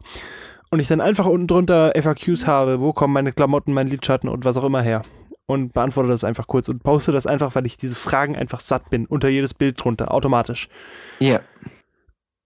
[0.72, 4.45] Und ich dann einfach unten drunter FAQs habe, wo kommen meine Klamotten, mein Lidschatten und
[4.45, 5.03] was auch immer her.
[5.47, 8.89] Und beantworte das einfach kurz und poste das einfach, weil ich diese Fragen einfach satt
[8.89, 10.70] bin, unter jedes Bild drunter, automatisch.
[11.20, 11.39] Ja.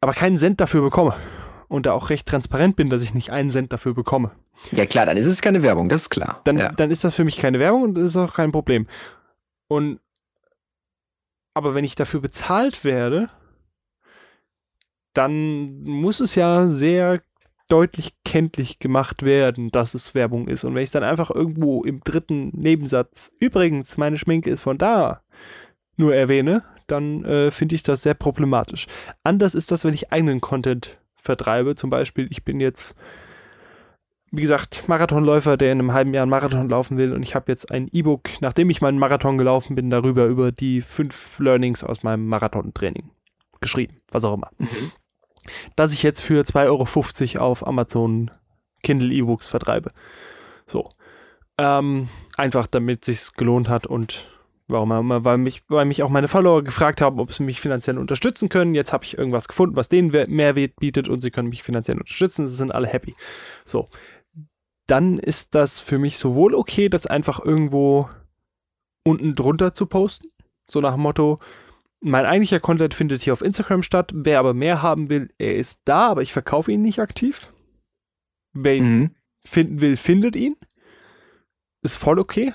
[0.02, 1.16] Aber keinen Cent dafür bekomme.
[1.70, 4.32] Und da auch recht transparent bin, dass ich nicht einen Cent dafür bekomme.
[4.72, 6.42] Ja, klar, dann ist es keine Werbung, das ist klar.
[6.44, 6.72] Dann, ja.
[6.74, 8.88] dann ist das für mich keine Werbung und das ist auch kein Problem.
[9.68, 10.00] Und
[11.54, 13.30] aber wenn ich dafür bezahlt werde,
[15.14, 17.22] dann muss es ja sehr
[17.68, 20.64] deutlich kenntlich gemacht werden, dass es Werbung ist.
[20.64, 24.78] Und wenn ich es dann einfach irgendwo im dritten Nebensatz, übrigens, meine Schminke ist von
[24.78, 25.22] da,
[25.98, 28.88] nur erwähne, dann äh, finde ich das sehr problematisch.
[29.24, 31.76] Anders ist das, wenn ich eigenen Content vertreibe.
[31.76, 32.96] Zum Beispiel, ich bin jetzt,
[34.32, 37.52] wie gesagt, Marathonläufer, der in einem halben Jahr einen Marathon laufen will und ich habe
[37.52, 42.04] jetzt ein E-Book, nachdem ich meinen Marathon gelaufen bin, darüber über die fünf Learnings aus
[42.04, 43.12] meinem Marathontraining
[43.62, 44.50] geschrieben, was auch immer.
[44.58, 44.92] Mhm.
[45.76, 48.32] Dass ich jetzt für 2,50 Euro auf Amazon
[48.84, 49.92] Kindle E-Books vertreibe.
[50.68, 50.90] So.
[51.58, 52.08] Ähm,
[52.38, 54.28] einfach damit sich's gelohnt hat und
[54.70, 55.26] Warum immer?
[55.26, 58.76] Weil mich, weil mich auch meine Follower gefragt haben, ob sie mich finanziell unterstützen können.
[58.76, 62.48] Jetzt habe ich irgendwas gefunden, was denen Mehrwert bietet und sie können mich finanziell unterstützen.
[62.48, 63.16] Sie sind alle happy.
[63.66, 63.90] So.
[64.86, 68.10] Dann ist das für mich sowohl okay, das einfach irgendwo
[69.04, 70.30] unten drunter zu posten.
[70.70, 71.38] So nach dem Motto,
[72.00, 74.12] mein eigentlicher Content findet hier auf Instagram statt.
[74.14, 77.52] Wer aber mehr haben will, er ist da, aber ich verkaufe ihn nicht aktiv.
[78.54, 79.16] Wer ihn mhm.
[79.44, 80.56] finden will, findet ihn.
[81.82, 82.54] Ist voll okay.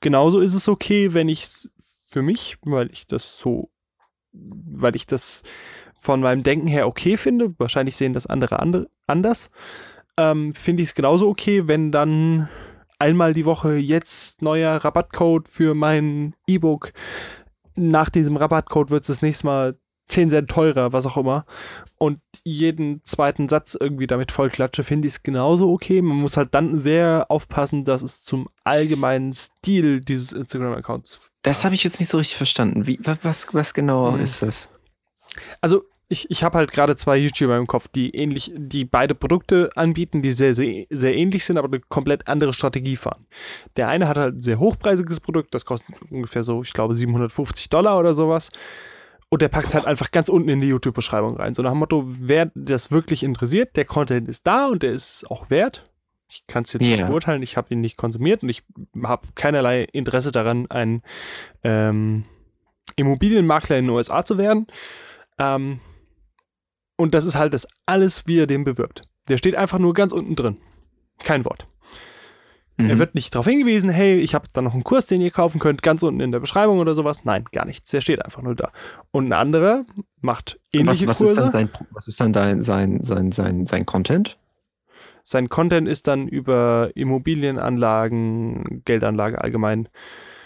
[0.00, 1.70] Genauso ist es okay, wenn ich es
[2.06, 3.70] für mich, weil ich das so,
[4.32, 5.42] weil ich das
[5.94, 9.50] von meinem Denken her okay finde, wahrscheinlich sehen das andere, andere anders,
[10.16, 12.48] ähm, finde ich es genauso okay, wenn dann
[12.98, 16.92] einmal die Woche jetzt neuer Rabattcode für mein E-Book.
[17.74, 19.78] Nach diesem Rabattcode wird es das nächste Mal
[20.08, 21.44] 10 Cent teurer, was auch immer.
[21.98, 26.00] Und jeden zweiten Satz irgendwie damit vollklatsche, finde ich es genauso okay.
[26.02, 31.30] Man muss halt dann sehr aufpassen, dass es zum allgemeinen Stil dieses Instagram-Accounts.
[31.42, 32.86] Das habe ich jetzt nicht so richtig verstanden.
[32.86, 34.20] Wie, was, was genau mhm.
[34.20, 34.68] ist das?
[35.60, 39.70] Also, ich, ich habe halt gerade zwei YouTuber im Kopf, die ähnlich, die beide Produkte
[39.74, 43.26] anbieten, die sehr, sehr, sehr ähnlich sind, aber eine komplett andere Strategie fahren.
[43.76, 47.68] Der eine hat halt ein sehr hochpreisiges Produkt, das kostet ungefähr so, ich glaube, 750
[47.68, 48.48] Dollar oder sowas.
[49.30, 51.54] Und der packt es halt einfach ganz unten in die YouTube-Beschreibung rein.
[51.54, 55.30] So nach dem Motto, wer das wirklich interessiert, der Content ist da und der ist
[55.30, 55.84] auch wert.
[56.30, 56.96] Ich kann es jetzt yeah.
[56.96, 58.62] nicht beurteilen, ich habe ihn nicht konsumiert und ich
[59.02, 61.02] habe keinerlei Interesse daran, ein
[61.62, 62.24] ähm,
[62.96, 64.66] Immobilienmakler in den USA zu werden.
[65.38, 65.80] Ähm,
[66.96, 69.02] und das ist halt das alles, wie er den bewirbt.
[69.28, 70.58] Der steht einfach nur ganz unten drin.
[71.22, 71.66] Kein Wort.
[72.78, 72.90] Mhm.
[72.90, 75.58] Er wird nicht darauf hingewiesen, hey, ich habe da noch einen Kurs, den ihr kaufen
[75.58, 77.24] könnt, ganz unten in der Beschreibung oder sowas.
[77.24, 77.90] Nein, gar nichts.
[77.90, 78.70] Der steht einfach nur da.
[79.10, 79.84] Und ein anderer
[80.20, 81.32] macht ähnliche was, was Kurse.
[81.32, 84.38] Ist dann sein, was ist dann dein, sein, sein, sein, sein Content?
[85.24, 89.88] Sein Content ist dann über Immobilienanlagen, Geldanlage allgemein.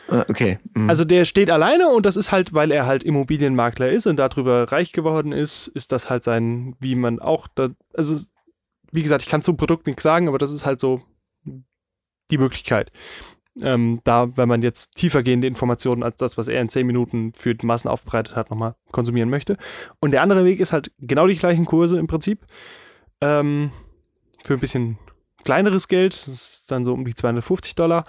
[0.08, 0.58] Ah, okay.
[0.74, 0.88] Mhm.
[0.88, 4.72] Also der steht alleine und das ist halt, weil er halt Immobilienmakler ist und darüber
[4.72, 8.16] reich geworden ist, ist das halt sein, wie man auch da, also
[8.90, 11.00] wie gesagt, ich kann zum Produkt nichts sagen, aber das ist halt so
[12.32, 12.90] die Möglichkeit.
[13.60, 17.54] Ähm, da, wenn man jetzt tiefergehende Informationen als das, was er in zehn Minuten für
[17.54, 19.58] die Massen aufbereitet hat, nochmal konsumieren möchte.
[20.00, 22.40] Und der andere Weg ist halt genau die gleichen Kurse im Prinzip.
[23.20, 23.70] Ähm,
[24.42, 24.98] für ein bisschen
[25.44, 26.14] kleineres Geld.
[26.26, 28.04] Das ist dann so um die 250 Dollar.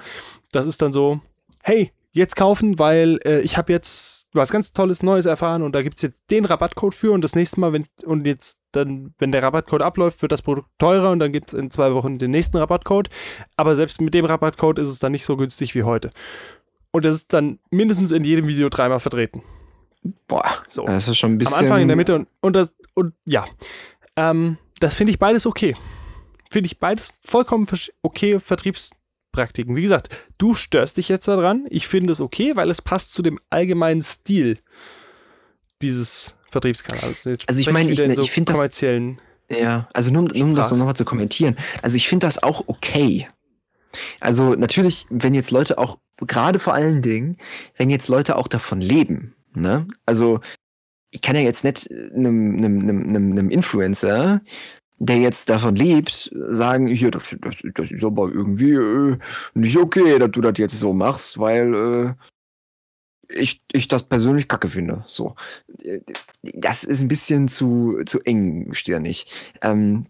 [0.52, 1.20] Das ist dann so,
[1.62, 5.82] hey, jetzt kaufen, weil äh, ich habe jetzt was ganz Tolles Neues erfahren und da
[5.82, 9.32] gibt es jetzt den Rabattcode für und das nächste Mal, wenn und jetzt dann, wenn
[9.32, 12.32] der Rabattcode abläuft, wird das Produkt teurer und dann gibt es in zwei Wochen den
[12.32, 13.10] nächsten Rabattcode.
[13.56, 16.10] Aber selbst mit dem Rabattcode ist es dann nicht so günstig wie heute.
[16.92, 19.44] Und das ist dann mindestens in jedem Video dreimal vertreten.
[20.28, 20.86] Boah, so.
[20.86, 21.58] das ist schon ein bisschen.
[21.58, 23.46] Am Anfang, in der Mitte und, und das, und ja.
[24.16, 25.76] Ähm, das finde ich beides okay.
[26.50, 27.68] Finde ich beides vollkommen
[28.02, 28.40] okay
[29.34, 29.76] Vertriebspraktiken.
[29.76, 31.66] Wie gesagt, du störst dich jetzt daran.
[31.70, 34.60] Ich finde es okay, weil es passt zu dem allgemeinen Stil
[35.82, 37.14] dieses Vertriebskanal.
[37.48, 38.82] Also ich meine, ich, so ich finde das.
[39.50, 41.58] Ja, also nur, nur um das nochmal zu kommentieren.
[41.82, 43.28] Also ich finde das auch okay.
[44.20, 47.38] Also natürlich, wenn jetzt Leute auch, gerade vor allen Dingen,
[47.78, 49.86] wenn jetzt Leute auch davon leben, ne?
[50.06, 50.40] Also
[51.12, 54.42] ich kann ja jetzt nicht einem, einem, einem, einem Influencer,
[55.00, 59.18] der jetzt davon lebt, sagen, hier, das, das, das ist aber irgendwie äh,
[59.54, 62.14] nicht okay, dass du das jetzt so machst, weil äh,
[63.30, 65.04] ich, ich das persönlich kacke finde.
[65.08, 65.36] So.
[66.42, 69.26] Das ist ein bisschen zu, zu engstirnig.
[69.62, 70.06] Ähm,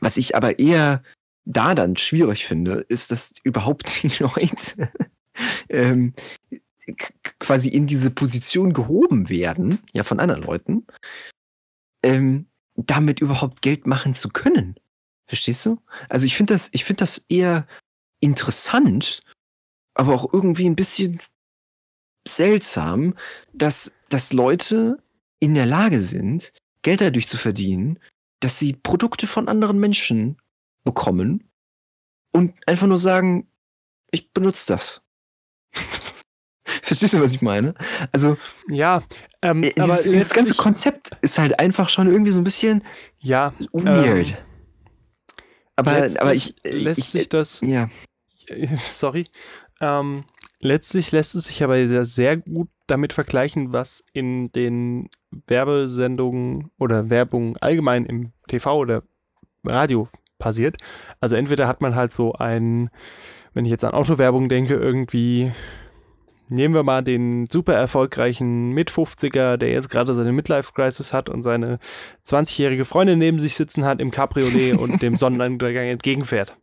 [0.00, 1.02] was ich aber eher
[1.44, 4.90] da dann schwierig finde, ist, dass überhaupt die Leute
[5.68, 6.14] ähm,
[7.38, 10.86] quasi in diese Position gehoben werden, ja, von anderen Leuten,
[12.02, 12.46] ähm,
[12.76, 14.76] damit überhaupt Geld machen zu können.
[15.26, 15.80] Verstehst du?
[16.08, 17.66] Also ich finde das, ich finde das eher
[18.20, 19.22] interessant,
[19.94, 21.20] aber auch irgendwie ein bisschen
[22.26, 23.14] seltsam,
[23.52, 25.02] dass, dass Leute
[25.40, 26.52] in der Lage sind,
[26.82, 27.98] Geld dadurch zu verdienen,
[28.40, 30.38] dass sie Produkte von anderen Menschen
[30.84, 31.50] bekommen
[32.32, 33.48] und einfach nur sagen,
[34.10, 35.02] ich benutze das.
[36.82, 37.74] Verstehst du, was ich meine?
[38.12, 38.36] Also,
[38.68, 39.02] ja,
[39.44, 42.82] ähm, dieses, aber dieses ganze Konzept ist halt einfach schon irgendwie so ein bisschen
[43.18, 44.28] ja, weird.
[44.28, 44.34] Ähm,
[45.76, 47.88] aber, aber ich, lässt ich, sich das, ja.
[48.88, 49.28] Sorry,
[49.80, 50.24] ähm,
[50.64, 55.10] Letztlich lässt es sich aber sehr, sehr gut damit vergleichen, was in den
[55.46, 59.02] Werbesendungen oder Werbung allgemein im TV oder
[59.62, 60.78] Radio passiert.
[61.20, 62.88] Also entweder hat man halt so ein,
[63.52, 65.52] wenn ich jetzt an Autowerbung denke, irgendwie
[66.48, 71.78] nehmen wir mal den super erfolgreichen Mit-50er, der jetzt gerade seine Midlife-Crisis hat und seine
[72.26, 76.56] 20-jährige Freundin neben sich sitzen hat im Cabriolet und dem Sonnenuntergang entgegenfährt.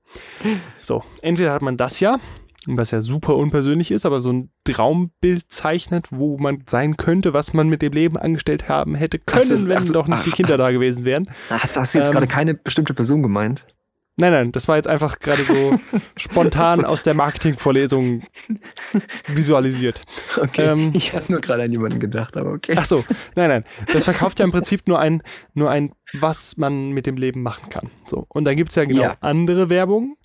[0.81, 2.19] So, entweder hat man das ja
[2.67, 7.53] was ja super unpersönlich ist, aber so ein Traumbild zeichnet, wo man sein könnte, was
[7.53, 10.29] man mit dem Leben angestellt haben hätte können, Ach, das- wenn ach, doch nicht die
[10.31, 11.27] ach, Kinder da gewesen wären.
[11.49, 13.65] Hast, hast du jetzt Ähm, gerade keine bestimmte Person gemeint?
[14.17, 15.79] Nein, nein, das war jetzt einfach gerade so
[16.17, 18.21] spontan aus der Marketingvorlesung
[19.27, 20.01] visualisiert.
[20.37, 20.65] Okay.
[20.65, 22.75] ähm, ich habe nur gerade an jemanden gedacht, aber okay.
[22.77, 23.03] Ach so,
[23.35, 23.63] nein, nein.
[23.93, 27.69] Das verkauft ja im Prinzip nur ein, nur ein, was man mit dem Leben machen
[27.69, 27.89] kann.
[28.05, 28.25] So.
[28.29, 29.17] Und dann gibt es ja genau Ja.
[29.21, 30.17] andere Werbung.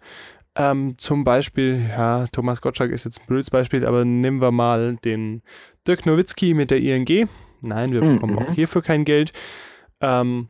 [0.57, 4.97] Ähm, zum Beispiel, ja, Thomas Gottschalk ist jetzt ein blödes Beispiel, aber nehmen wir mal
[5.05, 5.43] den
[5.87, 7.29] Dirk Nowitzki mit der ING.
[7.61, 8.15] Nein, wir Mhm.
[8.15, 9.33] bekommen auch hierfür kein Geld.
[10.01, 10.49] Ähm,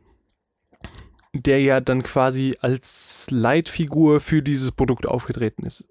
[1.33, 5.85] der ja dann quasi als Leitfigur für dieses Produkt aufgetreten ist.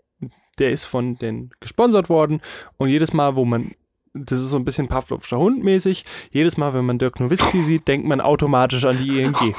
[0.59, 2.41] Der ist von den gesponsert worden
[2.78, 3.72] und jedes Mal, wo man,
[4.14, 7.87] das ist so ein bisschen Pavlovscher Hund mäßig, jedes Mal, wenn man Dirk Nowitzki sieht,
[7.89, 9.37] denkt man automatisch an die ING.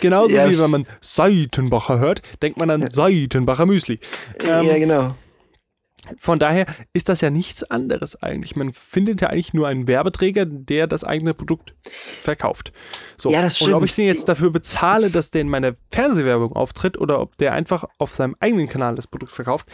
[0.00, 3.98] Genauso Ja, wie wenn man Seitenbacher hört, denkt man an Seitenbacher Müsli.
[4.38, 5.14] Ähm, ja, genau.
[6.18, 8.56] Von daher ist das ja nichts anderes eigentlich.
[8.56, 11.74] Man findet ja eigentlich nur einen Werbeträger, der das eigene Produkt
[12.22, 12.72] verkauft.
[13.16, 13.30] So.
[13.30, 13.90] Ja, das Und ob stimmt.
[13.90, 17.84] ich den jetzt dafür bezahle, dass der in meiner Fernsehwerbung auftritt oder ob der einfach
[17.98, 19.68] auf seinem eigenen Kanal das Produkt verkauft,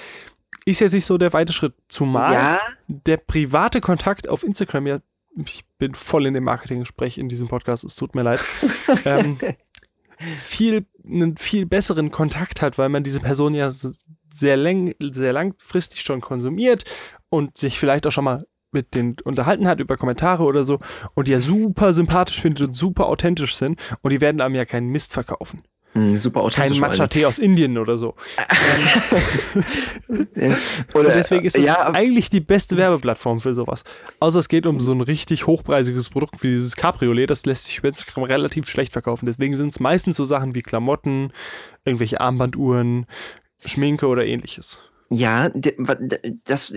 [0.65, 1.75] ist jetzt nicht so der weite Schritt.
[1.89, 4.99] Zumal Ja, der private Kontakt auf Instagram ja,
[5.45, 8.45] ich bin voll in dem Marketing-Gespräch in diesem Podcast, es tut mir leid,
[9.05, 9.39] ähm,
[10.19, 13.71] viel, einen viel besseren Kontakt hat, weil man diese Person ja
[14.35, 16.85] sehr, läng, sehr langfristig schon konsumiert
[17.29, 20.79] und sich vielleicht auch schon mal mit denen unterhalten hat über Kommentare oder so
[21.15, 24.65] und die ja super sympathisch findet und super authentisch sind und die werden einem ja
[24.65, 25.63] keinen Mist verkaufen.
[25.93, 26.81] Hm, super Kein authentisch.
[26.81, 26.91] allem.
[26.93, 28.15] Matcha-Tee aus Indien oder so.
[30.95, 33.83] Oder, Und deswegen ist das ja, eigentlich die beste Werbeplattform für sowas.
[34.21, 37.79] Außer es geht um so ein richtig hochpreisiges Produkt wie dieses Cabriolet, das lässt sich
[37.79, 39.27] über Instagram relativ schlecht verkaufen.
[39.27, 41.33] Deswegen sind es meistens so Sachen wie Klamotten,
[41.85, 43.07] irgendwelche Armbanduhren,
[43.65, 44.79] Schminke oder ähnliches.
[45.13, 46.73] Ja, das,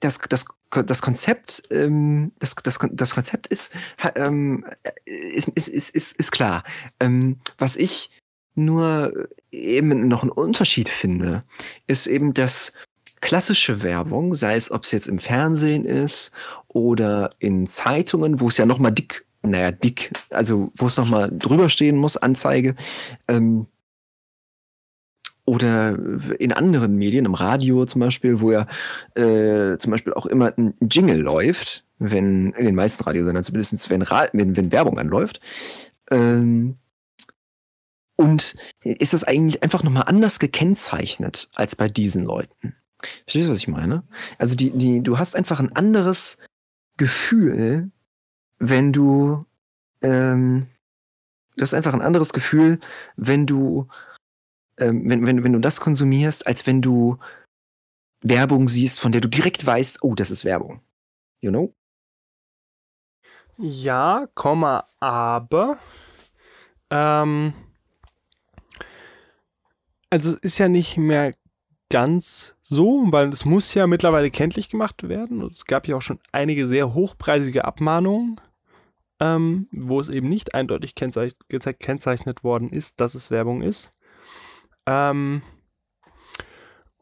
[0.00, 0.44] das, das,
[0.86, 3.72] das Konzept, ähm, das, das, das Konzept ist,
[4.14, 4.64] ähm,
[5.04, 6.64] ist, ist, ist, ist, klar.
[6.98, 8.10] Ähm, was ich
[8.54, 11.44] nur eben noch einen Unterschied finde,
[11.86, 12.72] ist eben, dass
[13.20, 16.30] klassische Werbung, sei es, ob es jetzt im Fernsehen ist
[16.68, 21.08] oder in Zeitungen, wo es ja noch mal dick, naja, dick, also wo es noch
[21.08, 22.76] mal drüber stehen muss, Anzeige,
[23.28, 23.66] ähm,
[25.48, 25.98] oder
[26.38, 28.66] in anderen Medien, im Radio zum Beispiel, wo ja
[29.14, 34.02] äh, zum Beispiel auch immer ein Jingle läuft, wenn, in den meisten Radiosendern zumindest, wenn,
[34.02, 35.40] wenn, wenn Werbung anläuft.
[36.10, 36.76] Ähm,
[38.16, 42.74] und ist das eigentlich einfach nochmal anders gekennzeichnet als bei diesen Leuten?
[43.24, 44.02] Verstehst du, was ich meine?
[44.38, 46.38] Also die, die, du hast einfach ein anderes
[46.96, 47.90] Gefühl,
[48.58, 49.46] wenn du,
[50.02, 50.66] ähm,
[51.56, 52.80] du hast einfach ein anderes Gefühl,
[53.16, 53.86] wenn du
[54.78, 57.18] ähm, wenn, wenn, wenn du das konsumierst, als wenn du
[58.20, 60.80] Werbung siehst, von der du direkt weißt, oh, das ist Werbung.
[61.40, 61.74] You know?
[63.58, 65.78] Ja, Komma, aber.
[66.90, 67.52] Ähm,
[70.10, 71.34] also es ist ja nicht mehr
[71.90, 75.42] ganz so, weil es muss ja mittlerweile kenntlich gemacht werden.
[75.42, 78.40] Und es gab ja auch schon einige sehr hochpreisige Abmahnungen,
[79.20, 83.92] ähm, wo es eben nicht eindeutig kennzeichnet worden ist, dass es Werbung ist.
[84.88, 85.42] Ähm,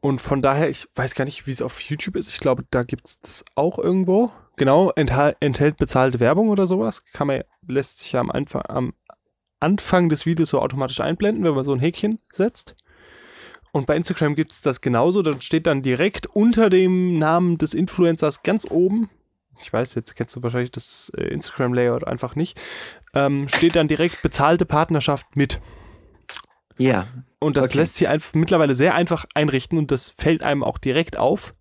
[0.01, 2.29] und von daher, ich weiß gar nicht, wie es auf YouTube ist.
[2.29, 4.33] Ich glaube, da gibt es das auch irgendwo.
[4.57, 7.05] Genau, enthält bezahlte Werbung oder sowas.
[7.13, 8.95] Kann man, lässt sich ja am Anfang, am
[9.61, 12.75] Anfang des Videos so automatisch einblenden, wenn man so ein Häkchen setzt.
[13.73, 15.23] Und bei Instagram gibt es das genauso.
[15.23, 19.11] Dann steht dann direkt unter dem Namen des Influencers ganz oben.
[19.61, 22.61] Ich weiß, jetzt kennst du wahrscheinlich das äh, Instagram-Layout einfach nicht.
[23.15, 25.61] Ähm, steht dann direkt bezahlte Partnerschaft mit.
[26.79, 27.07] Ja.
[27.39, 27.79] Und das Okay.
[27.79, 31.55] lässt sich einfach mittlerweile sehr einfach einrichten und das fällt einem auch direkt auf,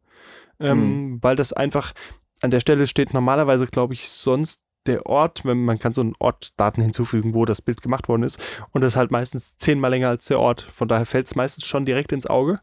[0.59, 1.93] ähm, weil das einfach
[2.41, 6.13] an der Stelle steht normalerweise, glaube ich, sonst der Ort, wenn man kann so einen
[6.19, 8.39] Ort Daten hinzufügen, wo das Bild gemacht worden ist
[8.71, 10.61] und das ist halt meistens zehnmal länger als der Ort.
[10.75, 12.59] Von daher fällt es meistens schon direkt ins Auge.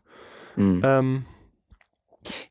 [0.55, 0.81] Hm.
[0.85, 1.25] Ähm,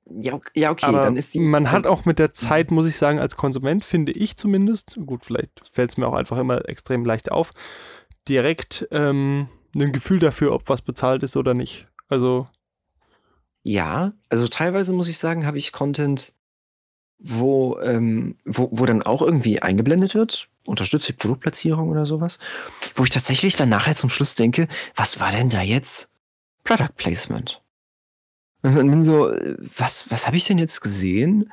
[0.05, 1.39] Ja, ja, okay, aber dann ist die.
[1.39, 5.23] man hat auch mit der Zeit, muss ich sagen, als Konsument finde ich zumindest, gut,
[5.23, 7.51] vielleicht fällt es mir auch einfach immer extrem leicht auf,
[8.27, 11.87] direkt ähm, ein Gefühl dafür, ob was bezahlt ist oder nicht.
[12.07, 12.47] Also
[13.63, 16.33] Ja, also teilweise muss ich sagen, habe ich Content,
[17.19, 22.39] wo, ähm, wo, wo dann auch irgendwie eingeblendet wird, unterstützt die Produktplatzierung oder sowas,
[22.95, 26.11] wo ich tatsächlich dann nachher zum Schluss denke, was war denn da jetzt
[26.63, 27.61] Product Placement?
[28.63, 29.33] Und bin so,
[29.75, 31.51] was, was habe ich denn jetzt gesehen,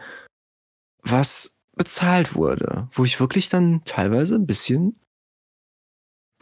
[1.02, 4.98] was bezahlt wurde, wo ich wirklich dann teilweise ein bisschen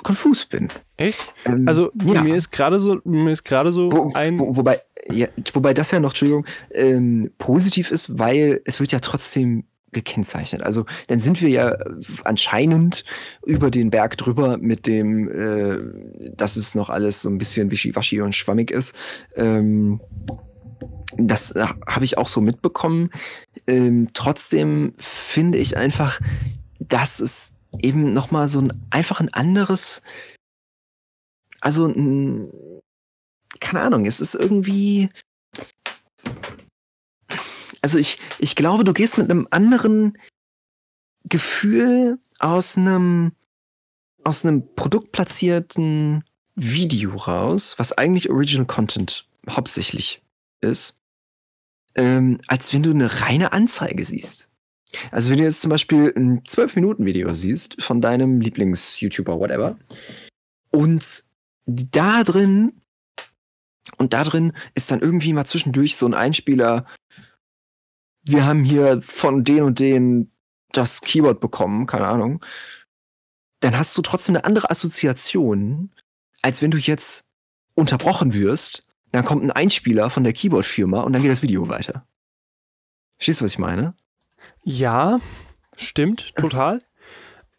[0.02, 0.68] konfus bin.
[0.96, 1.32] Echt?
[1.44, 2.22] Ähm, also ja.
[2.22, 4.38] mir ist gerade so, mir ist gerade so wo, ein.
[4.38, 4.80] Wo, wobei,
[5.10, 10.62] ja, wobei das ja noch, Entschuldigung, ähm, positiv ist, weil es wird ja trotzdem gekennzeichnet.
[10.62, 11.76] Also dann sind wir ja
[12.24, 13.04] anscheinend
[13.46, 18.20] über den Berg drüber mit dem, äh, dass es noch alles so ein bisschen wischiwaschi
[18.20, 18.94] und schwammig ist.
[19.36, 20.00] Ähm,
[21.16, 23.10] das äh, habe ich auch so mitbekommen.
[23.66, 26.20] Ähm, trotzdem finde ich einfach,
[26.78, 30.02] dass es eben noch mal so ein einfach ein anderes,
[31.60, 32.50] also ein,
[33.60, 35.10] keine Ahnung, es ist irgendwie,
[37.82, 40.18] also ich, ich glaube, du gehst mit einem anderen
[41.24, 43.32] Gefühl aus einem,
[44.24, 46.24] aus einem produktplatzierten
[46.54, 50.22] Video raus, was eigentlich Original Content hauptsächlich
[50.60, 50.96] ist,
[51.94, 54.45] ähm, als wenn du eine reine Anzeige siehst.
[55.10, 59.76] Also wenn du jetzt zum Beispiel ein 12-Minuten-Video siehst von deinem Lieblings-YouTuber, whatever,
[60.70, 61.24] und
[61.66, 62.80] da drin,
[63.98, 66.86] und da drin ist dann irgendwie mal zwischendurch so ein Einspieler,
[68.22, 70.30] wir haben hier von den und den
[70.72, 72.44] das Keyboard bekommen, keine Ahnung,
[73.60, 75.90] dann hast du trotzdem eine andere Assoziation,
[76.42, 77.24] als wenn du jetzt
[77.74, 82.06] unterbrochen wirst, dann kommt ein Einspieler von der Keyboard-Firma und dann geht das Video weiter.
[83.18, 83.94] Verstehst du, was ich meine?
[84.68, 85.20] Ja,
[85.76, 86.80] stimmt, total.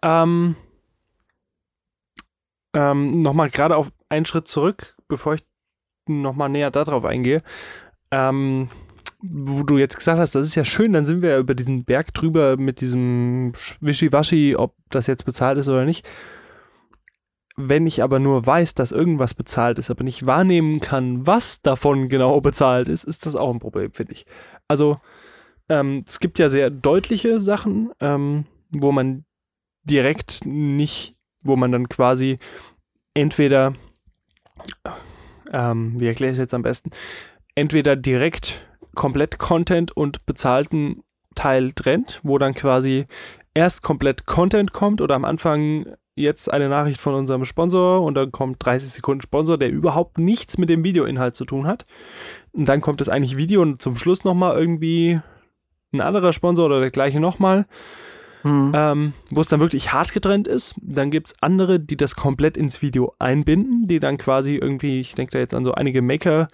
[0.03, 0.57] ähm,
[2.73, 5.45] ähm, nochmal gerade auf einen Schritt zurück, bevor ich
[6.05, 7.41] nochmal näher darauf eingehe.
[8.11, 8.69] Ähm,
[9.21, 11.85] wo du jetzt gesagt hast, das ist ja schön, dann sind wir ja über diesen
[11.85, 16.05] Berg drüber mit diesem Wischiwaschi, ob das jetzt bezahlt ist oder nicht.
[17.55, 22.09] Wenn ich aber nur weiß, dass irgendwas bezahlt ist, aber nicht wahrnehmen kann, was davon
[22.09, 24.25] genau bezahlt ist, ist das auch ein Problem, finde ich.
[24.67, 24.97] Also,
[25.69, 29.25] ähm, es gibt ja sehr deutliche Sachen, ähm, wo man
[29.83, 32.37] direkt nicht, wo man dann quasi
[33.13, 33.73] entweder,
[35.51, 36.91] ähm, wie erkläre ich es jetzt am besten,
[37.55, 38.65] entweder direkt
[38.95, 41.03] komplett Content und bezahlten
[41.35, 43.05] Teil trennt, wo dann quasi
[43.53, 48.31] erst komplett Content kommt oder am Anfang jetzt eine Nachricht von unserem Sponsor und dann
[48.31, 51.85] kommt 30 Sekunden Sponsor, der überhaupt nichts mit dem Videoinhalt zu tun hat.
[52.53, 55.21] Und dann kommt das eigentlich Video und zum Schluss nochmal irgendwie
[55.93, 57.65] ein anderer Sponsor oder der gleiche nochmal,
[58.43, 58.71] mhm.
[58.75, 60.75] ähm, wo es dann wirklich hart getrennt ist.
[60.81, 65.15] Dann gibt es andere, die das komplett ins Video einbinden, die dann quasi irgendwie, ich
[65.15, 66.47] denke da jetzt an so einige Maker,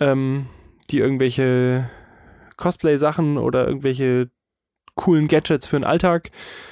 [0.00, 0.46] ähm,
[0.90, 1.90] die irgendwelche
[2.56, 4.30] Cosplay-Sachen oder irgendwelche
[4.94, 6.30] coolen Gadgets für den Alltag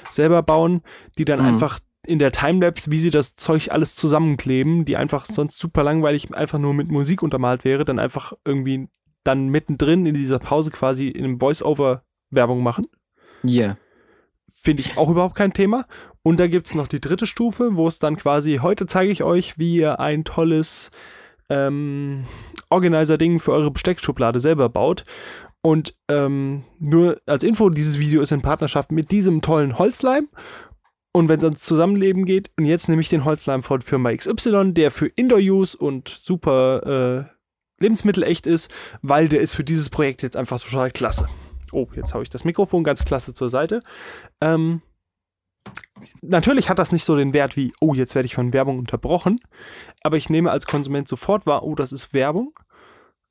[0.09, 0.81] selber bauen,
[1.17, 1.45] die dann mhm.
[1.45, 6.33] einfach in der Timelapse, wie sie das Zeug alles zusammenkleben, die einfach sonst super langweilig
[6.33, 8.87] einfach nur mit Musik untermalt wäre, dann einfach irgendwie
[9.25, 12.87] dann mittendrin in dieser Pause quasi in einem Voice-Over Werbung machen.
[13.43, 13.63] Ja.
[13.63, 13.77] Yeah.
[14.51, 15.85] Finde ich auch überhaupt kein Thema.
[16.23, 19.23] Und da gibt es noch die dritte Stufe, wo es dann quasi, heute zeige ich
[19.23, 20.91] euch, wie ihr ein tolles
[21.49, 22.25] ähm,
[22.69, 25.03] Organizer-Ding für eure Besteckschublade selber baut.
[25.61, 30.29] Und ähm, nur als Info, dieses Video ist in Partnerschaft mit diesem tollen Holzleim.
[31.11, 34.73] Und wenn es ans Zusammenleben geht, und jetzt nehme ich den Holzleim von Firma XY,
[34.73, 37.34] der für Indoor-Use und super äh,
[37.79, 38.71] lebensmittelecht ist,
[39.01, 41.27] weil der ist für dieses Projekt jetzt einfach total klasse.
[41.71, 43.81] Oh, jetzt habe ich das Mikrofon ganz klasse zur Seite.
[44.41, 44.81] Ähm,
[46.21, 49.39] natürlich hat das nicht so den Wert wie, oh, jetzt werde ich von Werbung unterbrochen,
[50.01, 52.53] aber ich nehme als Konsument sofort wahr, oh, das ist Werbung.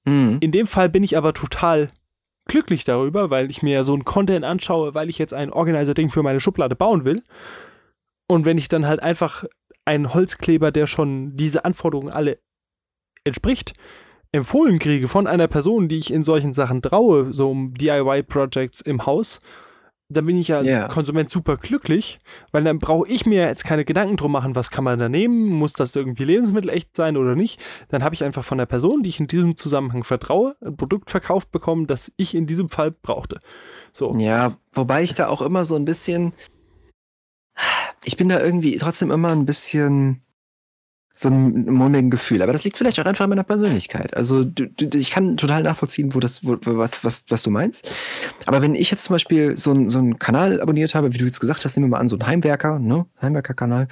[0.05, 0.39] Mhm.
[0.41, 1.91] In dem Fall bin ich aber total
[2.47, 6.11] glücklich darüber, weil ich mir ja so ein Content anschaue, weil ich jetzt ein Organizer-Ding
[6.11, 7.23] für meine Schublade bauen will.
[8.29, 9.45] Und wenn ich dann halt einfach
[9.85, 12.39] einen Holzkleber, der schon diese Anforderungen alle
[13.25, 13.75] entspricht,
[14.35, 19.07] empfohlen kriege von einer Person, die ich in solchen Sachen traue, so um DIY-Projects im
[19.07, 19.41] Haus,
[20.09, 20.89] dann bin ich ja als yeah.
[20.89, 22.19] Konsument super glücklich,
[22.53, 25.47] weil dann brauche ich mir jetzt keine Gedanken drum machen, was kann man da nehmen,
[25.47, 27.63] muss das irgendwie lebensmittelecht sein oder nicht.
[27.89, 31.11] Dann habe ich einfach von der Person, die ich in diesem Zusammenhang vertraue, ein Produkt
[31.11, 33.41] verkauft bekommen, das ich in diesem Fall brauchte.
[33.93, 34.17] So.
[34.19, 36.33] Ja, wobei ich da auch immer so ein bisschen,
[38.03, 40.24] ich bin da irgendwie trotzdem immer ein bisschen
[41.17, 42.43] so ein mulmigen Gefühl.
[42.43, 44.17] Aber das liegt vielleicht auch einfach an meiner Persönlichkeit.
[44.17, 47.89] Also du, du, ich kann total nachvollziehen, wo das, wo, was, was, was du meinst.
[48.47, 51.25] Aber wenn ich jetzt zum Beispiel so, ein, so einen Kanal abonniert habe, wie du
[51.25, 53.87] jetzt gesagt hast, nehmen wir mal an, so ein Heimwerker, ne, Heimwerker-Kanal,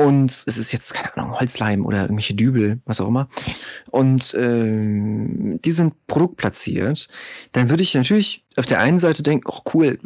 [0.00, 3.28] und es ist jetzt, keine Ahnung, Holzleim oder irgendwelche Dübel, was auch immer.
[3.90, 7.08] Und ähm, die sind produktplatziert.
[7.50, 9.98] Dann würde ich natürlich auf der einen Seite denken, oh cool,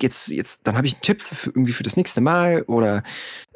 [0.00, 3.02] jetzt, jetzt, dann habe ich einen Tipp für, irgendwie für das nächste Mal oder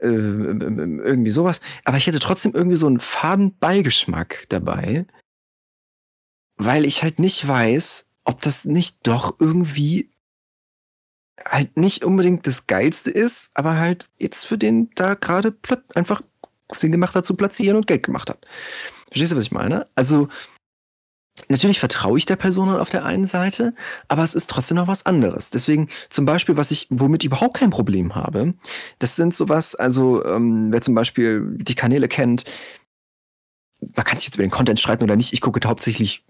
[0.01, 1.61] äh, irgendwie sowas.
[1.85, 5.07] Aber ich hätte trotzdem irgendwie so einen faden Beigeschmack dabei,
[6.57, 10.12] weil ich halt nicht weiß, ob das nicht doch irgendwie
[11.45, 15.55] halt nicht unbedingt das Geilste ist, aber halt jetzt für den da gerade
[15.95, 16.23] einfach
[16.73, 18.47] Sinn gemacht hat zu platzieren und Geld gemacht hat.
[19.09, 19.89] Verstehst du, was ich meine?
[19.95, 20.29] Also,
[21.49, 23.75] natürlich vertraue ich der Person auf der einen Seite,
[24.09, 25.51] aber es ist trotzdem noch was anderes.
[25.51, 28.55] Deswegen zum Beispiel, was ich, womit ich überhaupt kein Problem habe,
[28.99, 32.45] das sind sowas, also ähm, wer zum Beispiel die Kanäle kennt,
[33.81, 35.33] man kann sich jetzt über den Content streiten oder nicht.
[35.33, 36.25] Ich gucke hauptsächlich,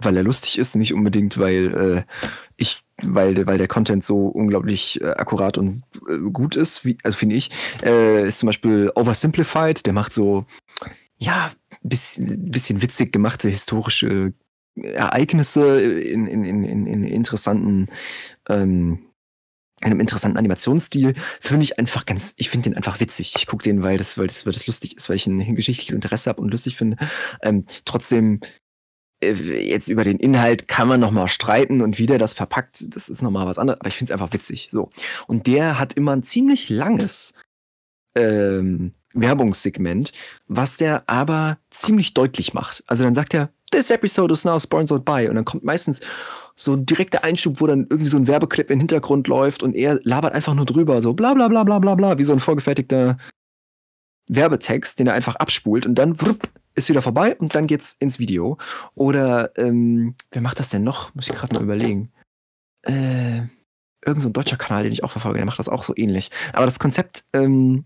[0.00, 2.12] weil er lustig ist, nicht unbedingt, weil äh,
[2.56, 7.16] ich, weil, weil der Content so unglaublich äh, akkurat und äh, gut ist, wie, also
[7.16, 7.50] finde ich.
[7.82, 10.46] Äh, ist zum Beispiel Oversimplified, der macht so,
[11.18, 14.32] ja, bisschen, bisschen witzig gemachte historische
[14.76, 17.88] Ereignisse in, in, in, in interessanten
[18.48, 19.06] ähm,
[19.82, 23.34] einem interessanten Animationsstil, finde ich einfach ganz, ich finde den einfach witzig.
[23.36, 25.94] Ich gucke den, weil das, weil das, weil das lustig ist, weil ich ein geschichtliches
[25.94, 26.96] Interesse habe und lustig finde.
[27.42, 28.40] Ähm, trotzdem,
[29.22, 33.22] jetzt über den Inhalt kann man nochmal streiten und wie der das verpackt, das ist
[33.22, 34.68] nochmal was anderes, aber ich finde es einfach witzig.
[34.70, 34.90] So.
[35.26, 37.34] Und der hat immer ein ziemlich langes
[38.14, 40.12] ähm, Werbungssegment,
[40.46, 42.84] was der aber ziemlich deutlich macht.
[42.86, 45.28] Also dann sagt er, this episode is now sponsored by.
[45.28, 46.00] Und dann kommt meistens
[46.54, 50.00] so ein direkter Einschub, wo dann irgendwie so ein Werbeclip im Hintergrund läuft und er
[50.02, 53.18] labert einfach nur drüber, so bla bla bla bla bla bla, wie so ein vorgefertigter
[54.28, 58.18] Werbetext, den er einfach abspult und dann wupp, ist wieder vorbei und dann geht's ins
[58.18, 58.58] Video.
[58.94, 61.14] Oder ähm, wer macht das denn noch?
[61.14, 62.12] Muss ich gerade mal überlegen.
[62.82, 63.42] Äh,
[64.04, 66.30] irgend so ein deutscher Kanal, den ich auch verfolge, der macht das auch so ähnlich.
[66.52, 67.84] Aber das Konzept ähm,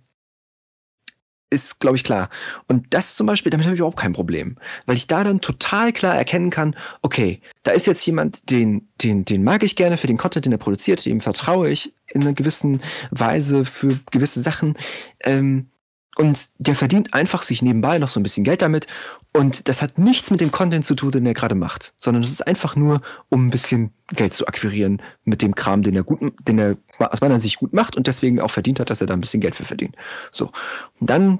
[1.50, 2.30] ist, glaube ich, klar.
[2.68, 4.56] Und das zum Beispiel, damit habe ich überhaupt kein Problem.
[4.86, 9.24] Weil ich da dann total klar erkennen kann, okay, da ist jetzt jemand, den, den,
[9.24, 12.32] den mag ich gerne für den Content, den er produziert, dem vertraue ich in einer
[12.32, 12.80] gewissen
[13.10, 14.76] Weise für gewisse Sachen.
[15.24, 15.70] Ähm,
[16.16, 18.86] und der verdient einfach sich nebenbei noch so ein bisschen Geld damit.
[19.32, 22.32] Und das hat nichts mit dem Content zu tun, den er gerade macht, sondern das
[22.32, 26.20] ist einfach nur, um ein bisschen Geld zu akquirieren mit dem Kram, den er gut,
[26.46, 29.14] den er aus meiner Sicht gut macht und deswegen auch verdient hat, dass er da
[29.14, 29.96] ein bisschen Geld für verdient.
[30.32, 30.50] So.
[30.98, 31.38] Und dann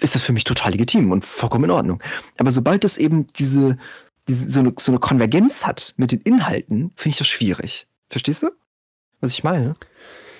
[0.00, 2.02] ist das für mich total legitim und vollkommen in Ordnung.
[2.38, 3.76] Aber sobald das eben diese,
[4.28, 7.86] diese so, eine, so eine Konvergenz hat mit den Inhalten, finde ich das schwierig.
[8.08, 8.50] Verstehst du,
[9.20, 9.76] was ich meine?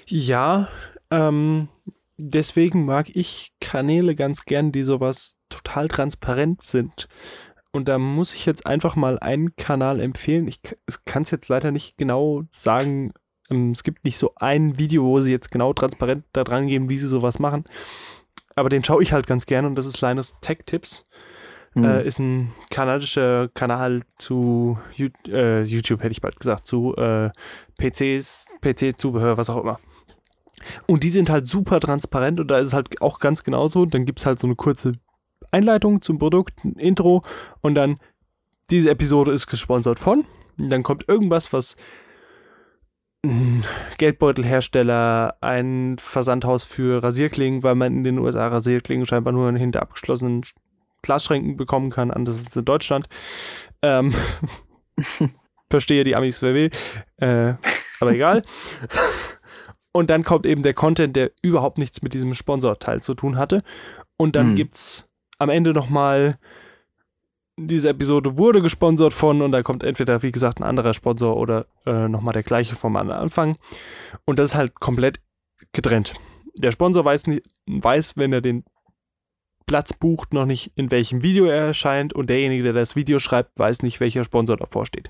[0.06, 0.68] Ja,
[1.10, 1.68] ähm,
[2.16, 7.08] deswegen mag ich Kanäle ganz gern, die sowas total transparent sind.
[7.72, 10.46] Und da muss ich jetzt einfach mal einen Kanal empfehlen.
[10.46, 10.60] Ich
[11.04, 13.12] kann es jetzt leider nicht genau sagen.
[13.50, 16.88] Ähm, es gibt nicht so ein Video, wo sie jetzt genau transparent da dran geben,
[16.88, 17.64] wie sie sowas machen.
[18.54, 21.04] Aber den schaue ich halt ganz gern und das ist Linus Tech Tips.
[21.74, 21.84] Mhm.
[21.84, 24.78] Äh, ist ein kanadischer Kanal zu
[25.26, 27.30] äh, YouTube, hätte ich bald gesagt, zu äh,
[27.78, 29.80] PCs, PC-Zubehör, was auch immer.
[30.86, 33.86] Und die sind halt super transparent und da ist es halt auch ganz genauso.
[33.86, 34.94] Dann gibt es halt so eine kurze
[35.52, 37.22] Einleitung zum Produkt, ein Intro
[37.60, 37.98] und dann
[38.70, 40.24] diese Episode ist gesponsert von.
[40.58, 41.76] Und dann kommt irgendwas, was
[43.24, 43.64] ein
[43.98, 50.44] Geldbeutelhersteller, ein Versandhaus für Rasierklingen, weil man in den USA Rasierklingen scheinbar nur hinter abgeschlossenen
[51.02, 53.08] Glasschränken bekommen kann, anders als in Deutschland.
[53.82, 54.14] Ähm,
[55.70, 56.70] verstehe die Amis, wer will.
[57.16, 57.54] Äh,
[58.00, 58.42] aber egal.
[59.96, 63.62] Und dann kommt eben der Content, der überhaupt nichts mit diesem Sponsorteil zu tun hatte.
[64.16, 64.68] Und dann mhm.
[64.72, 66.36] es am Ende nochmal,
[67.56, 71.66] diese Episode wurde gesponsert von und da kommt entweder, wie gesagt, ein anderer Sponsor oder
[71.86, 73.56] äh, nochmal der gleiche vom Anfang.
[74.24, 75.20] Und das ist halt komplett
[75.72, 76.14] getrennt.
[76.56, 78.64] Der Sponsor weiß, nicht, weiß, wenn er den
[79.66, 83.56] Platz bucht, noch nicht, in welchem Video er erscheint und derjenige, der das Video schreibt,
[83.60, 85.08] weiß nicht, welcher Sponsor davor steht.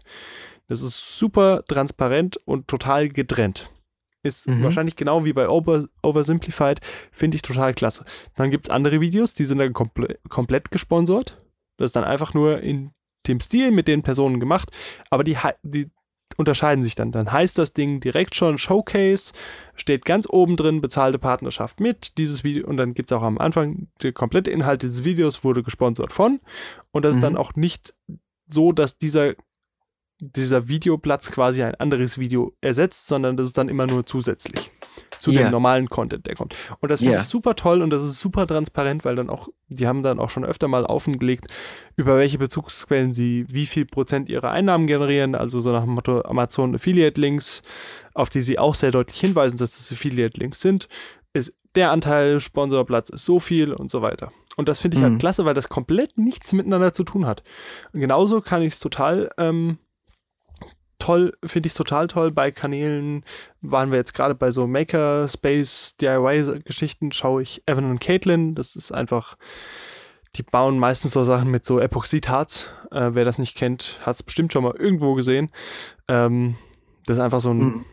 [0.68, 3.70] Das ist super transparent und total getrennt.
[4.24, 4.62] Ist mhm.
[4.62, 6.80] wahrscheinlich genau wie bei Over, Oversimplified.
[7.12, 8.04] Finde ich total klasse.
[8.34, 11.36] Dann gibt es andere Videos, die sind dann komple komplett gesponsert.
[11.76, 12.92] Das ist dann einfach nur in
[13.28, 14.70] dem Stil mit den Personen gemacht.
[15.10, 15.90] Aber die, die
[16.36, 17.12] unterscheiden sich dann.
[17.12, 19.32] Dann heißt das Ding direkt schon Showcase,
[19.74, 22.18] steht ganz oben drin, bezahlte Partnerschaft mit.
[22.18, 25.62] Dieses Video, und dann gibt es auch am Anfang, der komplette Inhalt dieses Videos wurde
[25.62, 26.40] gesponsert von.
[26.92, 27.18] Und das mhm.
[27.18, 27.94] ist dann auch nicht
[28.48, 29.34] so, dass dieser
[30.20, 34.70] dieser Videoplatz quasi ein anderes Video ersetzt, sondern das ist dann immer nur zusätzlich
[35.18, 35.44] zu yeah.
[35.44, 36.56] dem normalen Content, der kommt.
[36.80, 37.22] Und das finde yeah.
[37.22, 40.30] ich super toll und das ist super transparent, weil dann auch, die haben dann auch
[40.30, 41.46] schon öfter mal offengelegt,
[41.96, 46.22] über welche Bezugsquellen sie wie viel Prozent ihrer Einnahmen generieren, also so nach dem Motto
[46.22, 47.62] Amazon Affiliate Links,
[48.12, 50.88] auf die sie auch sehr deutlich hinweisen, dass das Affiliate Links sind,
[51.32, 54.30] ist der Anteil Sponsorplatz ist so viel und so weiter.
[54.56, 55.14] Und das finde ich halt mhm.
[55.14, 57.42] halt klasse, weil das komplett nichts miteinander zu tun hat.
[57.92, 59.78] Und genauso kann ich es total ähm,
[61.04, 62.30] toll, finde ich total toll.
[62.30, 63.24] Bei Kanälen
[63.60, 68.54] waren wir jetzt gerade bei so Makerspace DIY-Geschichten, schaue ich Evan und Caitlin.
[68.54, 69.36] Das ist einfach,
[70.36, 72.70] die bauen meistens so Sachen mit so Epoxidharz.
[72.90, 75.50] Äh, wer das nicht kennt, hat es bestimmt schon mal irgendwo gesehen.
[76.08, 76.56] Ähm,
[77.04, 77.84] das ist einfach so ein, mhm.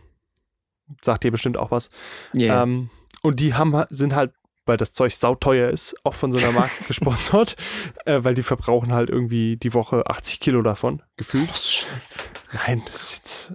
[1.01, 1.89] sagt dir bestimmt auch was.
[2.33, 2.63] Yeah.
[2.63, 2.89] Ähm,
[3.23, 4.31] und die haben, sind halt,
[4.71, 7.57] weil das Zeug sauteuer ist, auch von so einer Marke gesponsert,
[8.05, 11.49] äh, weil die verbrauchen halt irgendwie die Woche 80 Kilo davon, gefühlt.
[11.51, 12.21] Oh, Scheiße.
[12.53, 13.53] Nein, das ist jetzt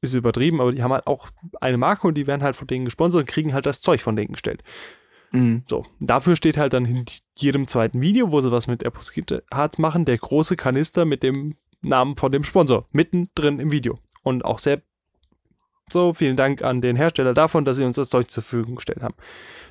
[0.00, 1.28] ist übertrieben, aber die haben halt auch
[1.60, 4.16] eine Marke und die werden halt von denen gesponsert und kriegen halt das Zeug von
[4.16, 4.64] denen gestellt.
[5.32, 5.64] Mhm.
[5.68, 7.04] So, dafür steht halt dann in
[7.36, 12.16] jedem zweiten Video, wo sie was mit Aposkit-Harz machen, der große Kanister mit dem Namen
[12.16, 13.96] von dem Sponsor mittendrin im Video.
[14.22, 14.80] Und auch sehr
[15.90, 19.02] so, vielen Dank an den Hersteller davon, dass sie uns das Zeug zur Verfügung gestellt
[19.02, 19.14] haben.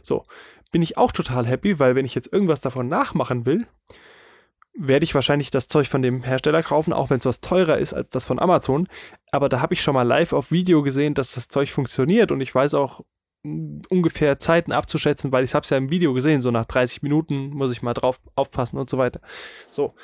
[0.02, 0.26] So,
[0.72, 3.68] bin ich auch total happy, weil wenn ich jetzt irgendwas davon nachmachen will,
[4.78, 7.94] werde ich wahrscheinlich das Zeug von dem Hersteller kaufen, auch wenn es was teurer ist
[7.94, 8.88] als das von Amazon.
[9.32, 12.42] Aber da habe ich schon mal live auf Video gesehen, dass das Zeug funktioniert und
[12.42, 13.02] ich weiß auch
[13.44, 17.02] mh, ungefähr Zeiten abzuschätzen, weil ich habe es ja im Video gesehen, so nach 30
[17.02, 19.20] Minuten muss ich mal drauf aufpassen und so weiter.
[19.70, 19.96] So,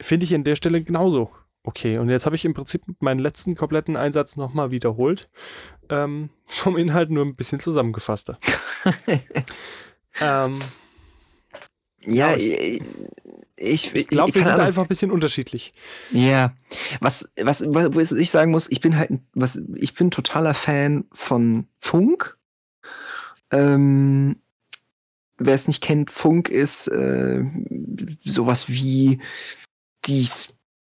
[0.00, 1.30] finde ich in der Stelle genauso.
[1.62, 5.28] Okay, und jetzt habe ich im Prinzip meinen letzten kompletten Einsatz nochmal wiederholt.
[5.88, 8.38] Ähm, vom Inhalt nur ein bisschen zusammengefasster.
[10.20, 10.62] ähm,
[12.06, 12.82] Ja, ich,
[13.56, 14.66] ich, ich glaube, wir sind Ahnung.
[14.66, 15.74] einfach ein bisschen unterschiedlich.
[16.10, 16.54] Ja,
[17.00, 21.04] was, was, was, was ich sagen muss, ich bin halt, was, ich bin totaler Fan
[21.12, 22.38] von Funk.
[23.50, 24.36] Ähm,
[25.36, 27.44] wer es nicht kennt, Funk ist äh,
[28.20, 29.20] sowas wie
[30.06, 30.26] die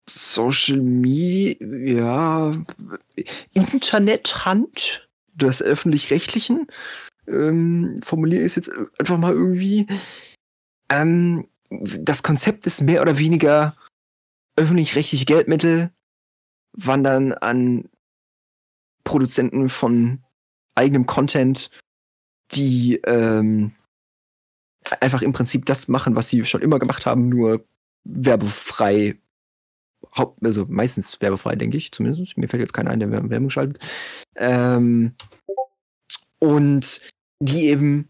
[0.08, 6.66] Social Media, ja, Internethand des öffentlich-rechtlichen.
[7.26, 9.86] Ähm, formuliere ich es jetzt einfach mal irgendwie.
[10.88, 13.76] Ähm, das Konzept ist mehr oder weniger
[14.56, 15.90] öffentlich-rechtliche Geldmittel
[16.72, 17.88] wandern an
[19.04, 20.22] Produzenten von
[20.74, 21.70] eigenem Content,
[22.52, 23.72] die ähm,
[25.00, 27.64] einfach im Prinzip das machen, was sie schon immer gemacht haben, nur
[28.04, 29.18] werbefrei.
[30.42, 32.36] Also meistens werbefrei, denke ich, zumindest.
[32.36, 33.82] Mir fällt jetzt keiner ein, der Wer- Werbung schaltet.
[34.36, 35.14] Ähm,
[36.42, 37.00] und
[37.38, 38.08] die eben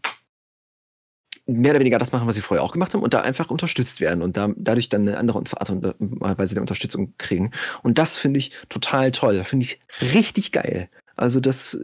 [1.45, 4.01] mehr oder weniger das machen, was sie vorher auch gemacht haben und da einfach unterstützt
[4.01, 7.51] werden und da, dadurch dann eine andere Art und Weise der Unterstützung kriegen.
[7.83, 9.43] Und das finde ich total toll.
[9.43, 10.89] Finde ich richtig geil.
[11.15, 11.79] Also das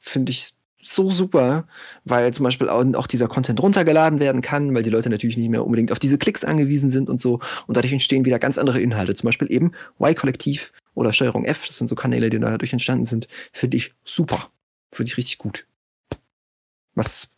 [0.00, 1.68] finde ich so super,
[2.04, 5.64] weil zum Beispiel auch dieser Content runtergeladen werden kann, weil die Leute natürlich nicht mehr
[5.64, 7.38] unbedingt auf diese Klicks angewiesen sind und so.
[7.68, 9.14] Und dadurch entstehen wieder ganz andere Inhalte.
[9.14, 9.70] Zum Beispiel eben
[10.00, 11.64] Y-Kollektiv oder Steuerung F.
[11.66, 13.28] Das sind so Kanäle, die dadurch entstanden sind.
[13.52, 14.50] Finde ich super.
[14.90, 15.66] Finde ich richtig gut.
[16.96, 17.28] Was,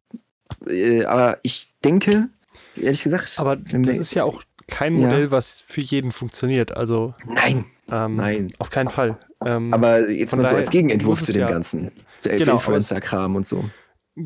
[0.66, 2.28] äh, aber ich denke,
[2.76, 5.06] ehrlich gesagt, Aber das ist ja auch kein Ja.
[5.08, 6.76] Modell, was für jeden funktioniert.
[6.76, 8.48] Also nein, ähm, nein.
[8.58, 9.18] auf keinen Fall.
[9.44, 11.92] Ähm, Aber jetzt mal so als Gegenentwurf zu dem ja- ganzen
[12.24, 13.64] äh, Genau, Influencer-Kram und so.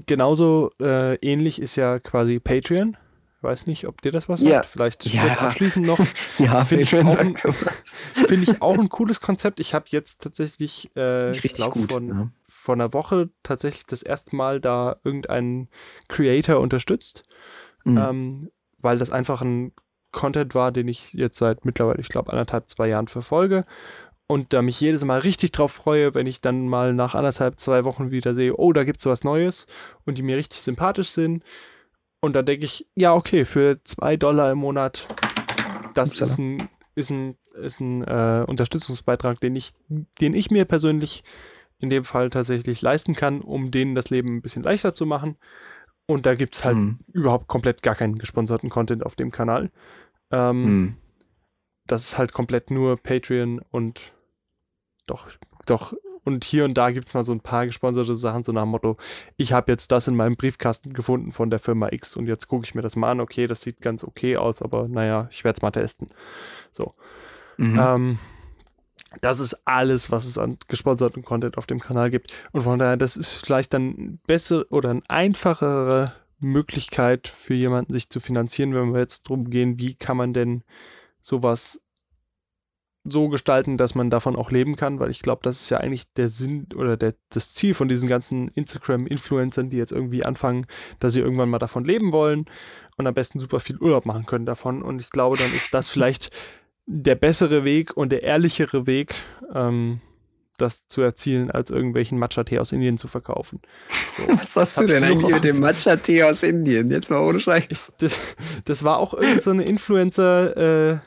[0.06, 2.96] genauso äh, ähnlich ist ja quasi Patreon.
[3.42, 4.50] Weiß nicht, ob dir das was Ja.
[4.58, 4.68] sagt.
[4.68, 5.22] Vielleicht Ja.
[5.24, 5.98] kurz abschließend noch.
[6.38, 7.36] Ja, Finde ich ein-.
[8.14, 9.58] Finde ich auch ein cooles Konzept.
[9.60, 11.92] Ich habe jetzt tatsächlich, äh, ich Richtig glaube, gut.
[11.92, 12.28] von, ja.
[12.62, 15.68] Vor einer Woche tatsächlich das erste Mal da irgendeinen
[16.06, 17.24] Creator unterstützt,
[17.84, 17.98] Mhm.
[17.98, 19.72] ähm, weil das einfach ein
[20.12, 23.64] Content war, den ich jetzt seit mittlerweile, ich glaube, anderthalb, zwei Jahren verfolge.
[24.28, 27.82] Und da mich jedes Mal richtig drauf freue, wenn ich dann mal nach anderthalb, zwei
[27.82, 29.66] Wochen wieder sehe, oh, da gibt es was Neues
[30.06, 31.42] und die mir richtig sympathisch sind.
[32.20, 35.08] Und dann denke ich, ja, okay, für zwei Dollar im Monat,
[35.94, 36.30] das Upsala.
[36.30, 39.72] ist ein, ist ein, ist ein äh, Unterstützungsbeitrag, den ich,
[40.20, 41.24] den ich mir persönlich
[41.82, 45.36] in dem Fall tatsächlich leisten kann, um denen das Leben ein bisschen leichter zu machen.
[46.06, 46.98] Und da gibt es halt Mhm.
[47.12, 49.70] überhaupt komplett gar keinen gesponserten Content auf dem Kanal.
[50.30, 50.96] Ähm, Mhm.
[51.86, 54.12] Das ist halt komplett nur Patreon und
[55.06, 55.28] doch,
[55.66, 55.92] doch.
[56.24, 58.68] Und hier und da gibt es mal so ein paar gesponserte Sachen, so nach dem
[58.68, 58.96] Motto,
[59.36, 62.64] ich habe jetzt das in meinem Briefkasten gefunden von der Firma X und jetzt gucke
[62.64, 63.20] ich mir das mal an.
[63.20, 66.06] Okay, das sieht ganz okay aus, aber naja, ich werde es mal testen.
[66.70, 66.94] So.
[67.56, 67.76] Mhm.
[67.76, 68.18] Ähm,
[69.20, 72.32] das ist alles, was es an gesponserten Content auf dem Kanal gibt.
[72.52, 78.10] Und von daher, das ist vielleicht dann besser oder eine einfachere Möglichkeit für jemanden, sich
[78.10, 80.64] zu finanzieren, wenn wir jetzt drum gehen, wie kann man denn
[81.22, 81.80] sowas
[83.04, 86.12] so gestalten, dass man davon auch leben kann, weil ich glaube, das ist ja eigentlich
[86.12, 90.66] der Sinn oder der, das Ziel von diesen ganzen Instagram-Influencern, die jetzt irgendwie anfangen,
[91.00, 92.46] dass sie irgendwann mal davon leben wollen
[92.96, 94.82] und am besten super viel Urlaub machen können davon.
[94.82, 96.30] Und ich glaube, dann ist das vielleicht
[96.86, 99.14] der bessere Weg und der ehrlichere Weg,
[99.54, 100.00] ähm,
[100.58, 103.60] das zu erzielen, als irgendwelchen Matcha-Tee aus Indien zu verkaufen.
[104.16, 104.28] So.
[104.38, 106.90] Was hast du denn eigentlich mit dem Matcha-Tee aus Indien?
[106.90, 107.64] Jetzt mal ohne Scheiß.
[107.68, 108.18] Ich, das,
[108.64, 110.98] das war auch irgend so eine Influencer, äh,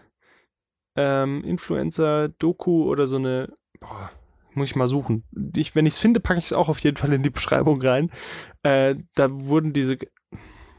[0.95, 4.11] ähm, Influencer-Doku oder so eine, boah,
[4.53, 5.23] muss ich mal suchen.
[5.55, 7.81] Ich, wenn ich es finde, packe ich es auch auf jeden Fall in die Beschreibung
[7.81, 8.09] rein.
[8.63, 9.97] Äh, da wurden diese,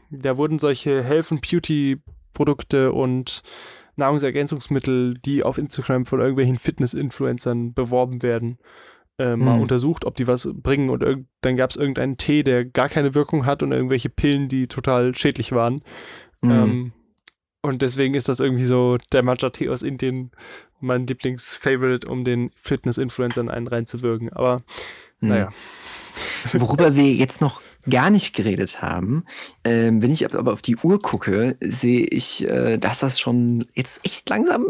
[0.09, 2.01] da wurden solche Health and Beauty
[2.33, 3.43] Produkte und
[3.97, 8.57] Nahrungsergänzungsmittel, die auf Instagram von irgendwelchen Fitness-Influencern beworben werden,
[9.19, 9.63] äh, mal mhm.
[9.63, 11.03] untersucht, ob die was bringen und
[11.41, 15.15] dann gab es irgendeinen Tee, der gar keine Wirkung hat und irgendwelche Pillen, die total
[15.15, 15.81] schädlich waren.
[16.41, 16.51] Mhm.
[16.51, 16.91] Ähm,
[17.61, 20.31] und deswegen ist das irgendwie so der Matcha-Tee aus Indien
[20.79, 24.31] mein Lieblings-Favorite, um den Fitness-Influencern einen reinzuwirken.
[24.31, 24.61] Aber
[25.19, 25.29] mhm.
[25.29, 25.49] naja.
[26.53, 29.25] Worüber wir jetzt noch gar nicht geredet haben,
[29.63, 34.05] ähm, wenn ich aber auf die Uhr gucke, sehe ich, äh, dass das schon jetzt
[34.05, 34.65] echt langsam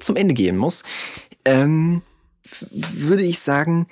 [0.00, 0.82] zum Ende gehen muss.
[1.44, 2.02] Ähm,
[2.70, 3.86] würde ich sagen,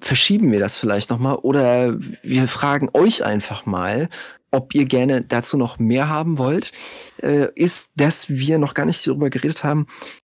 [0.00, 4.08] verschieben wir das vielleicht nochmal oder wir fragen euch einfach mal,
[4.50, 6.72] ob ihr gerne dazu noch mehr haben wollt,
[7.22, 9.86] äh, ist, dass wir noch gar nicht darüber geredet haben,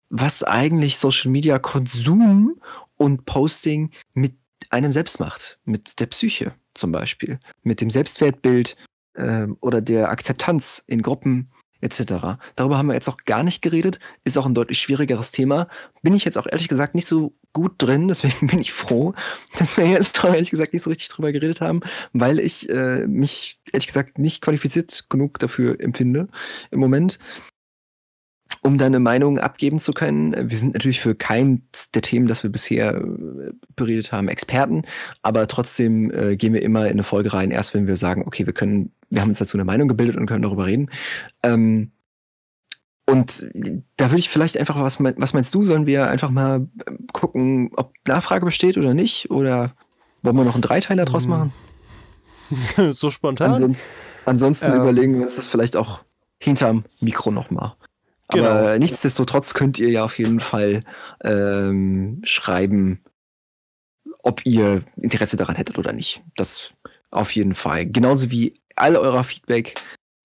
[0.09, 2.61] was eigentlich Social Media Konsum
[2.97, 4.35] und Posting mit
[4.71, 8.77] einem selbst macht, mit der Psyche zum Beispiel, mit dem Selbstwertbild
[9.15, 11.51] äh, oder der Akzeptanz in Gruppen
[11.85, 12.39] etc.
[12.57, 15.69] Darüber haben wir jetzt auch gar nicht geredet, ist auch ein deutlich schwierigeres Thema.
[16.03, 19.15] Bin ich jetzt auch ehrlich gesagt nicht so gut drin, deswegen bin ich froh,
[19.57, 21.81] dass wir jetzt ehrlich gesagt nicht so richtig drüber geredet haben,
[22.13, 26.29] weil ich äh, mich ehrlich gesagt nicht qualifiziert genug dafür empfinde
[26.71, 27.19] im Moment
[28.65, 30.51] um deine Meinung abgeben zu können.
[30.51, 34.83] Wir sind natürlich für keins der Themen, das wir bisher äh, beredet haben, Experten,
[35.23, 38.47] aber trotzdem äh, gehen wir immer in eine Folge rein, erst wenn wir sagen, okay,
[38.47, 40.91] wir können, wir haben uns dazu eine Meinung gebildet und können darüber reden.
[41.43, 41.93] Ähm,
[43.07, 43.47] und
[43.99, 47.71] da würde ich vielleicht einfach, was, was meinst du, sollen wir einfach mal äh, gucken,
[47.77, 49.31] ob Nachfrage besteht oder nicht?
[49.31, 49.75] Oder
[50.23, 51.31] wollen wir noch einen Dreiteiler draus hm.
[51.31, 51.53] machen?
[52.93, 53.53] so spontan?
[53.53, 53.89] Ansonsten,
[54.25, 54.81] ansonsten ähm.
[54.81, 56.01] überlegen wir uns das vielleicht auch
[56.41, 57.75] hinterm Mikro nochmal.
[58.29, 58.49] Genau.
[58.49, 60.83] Aber nichtsdestotrotz könnt ihr ja auf jeden Fall
[61.23, 63.01] ähm, schreiben,
[64.23, 66.23] ob ihr Interesse daran hättet oder nicht.
[66.37, 66.73] Das
[67.11, 67.87] auf jeden Fall.
[67.87, 69.81] Genauso wie all euer Feedback,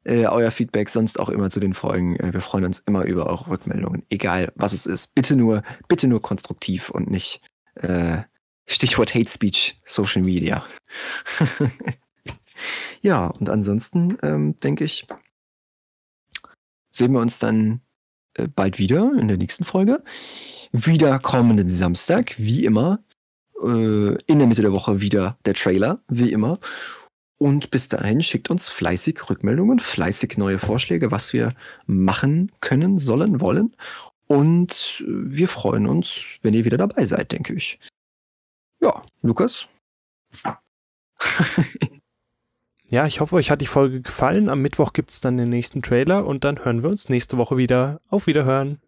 [0.06, 2.16] äh, euer Feedback sonst auch immer zu den Folgen.
[2.16, 5.14] Äh, wir freuen uns immer über eure Rückmeldungen, egal was es ist.
[5.14, 7.42] Bitte nur, bitte nur konstruktiv und nicht
[7.76, 8.24] äh,
[8.66, 10.66] Stichwort Hate Speech, Social Media.
[13.02, 15.06] ja, und ansonsten ähm, denke ich,
[16.90, 17.82] sehen wir uns dann
[18.48, 20.04] bald wieder in der nächsten Folge.
[20.72, 23.00] Wieder kommenden Samstag, wie immer.
[23.62, 26.60] Äh, in der Mitte der Woche wieder der Trailer, wie immer.
[27.38, 31.54] Und bis dahin schickt uns fleißig Rückmeldungen, fleißig neue Vorschläge, was wir
[31.86, 33.76] machen können, sollen, wollen.
[34.28, 37.80] Und wir freuen uns, wenn ihr wieder dabei seid, denke ich.
[38.82, 39.68] Ja, Lukas?
[42.90, 44.50] Ja, ich hoffe, euch hat die Folge gefallen.
[44.50, 47.56] Am Mittwoch gibt es dann den nächsten Trailer und dann hören wir uns nächste Woche
[47.56, 48.00] wieder.
[48.10, 48.80] Auf Wiederhören.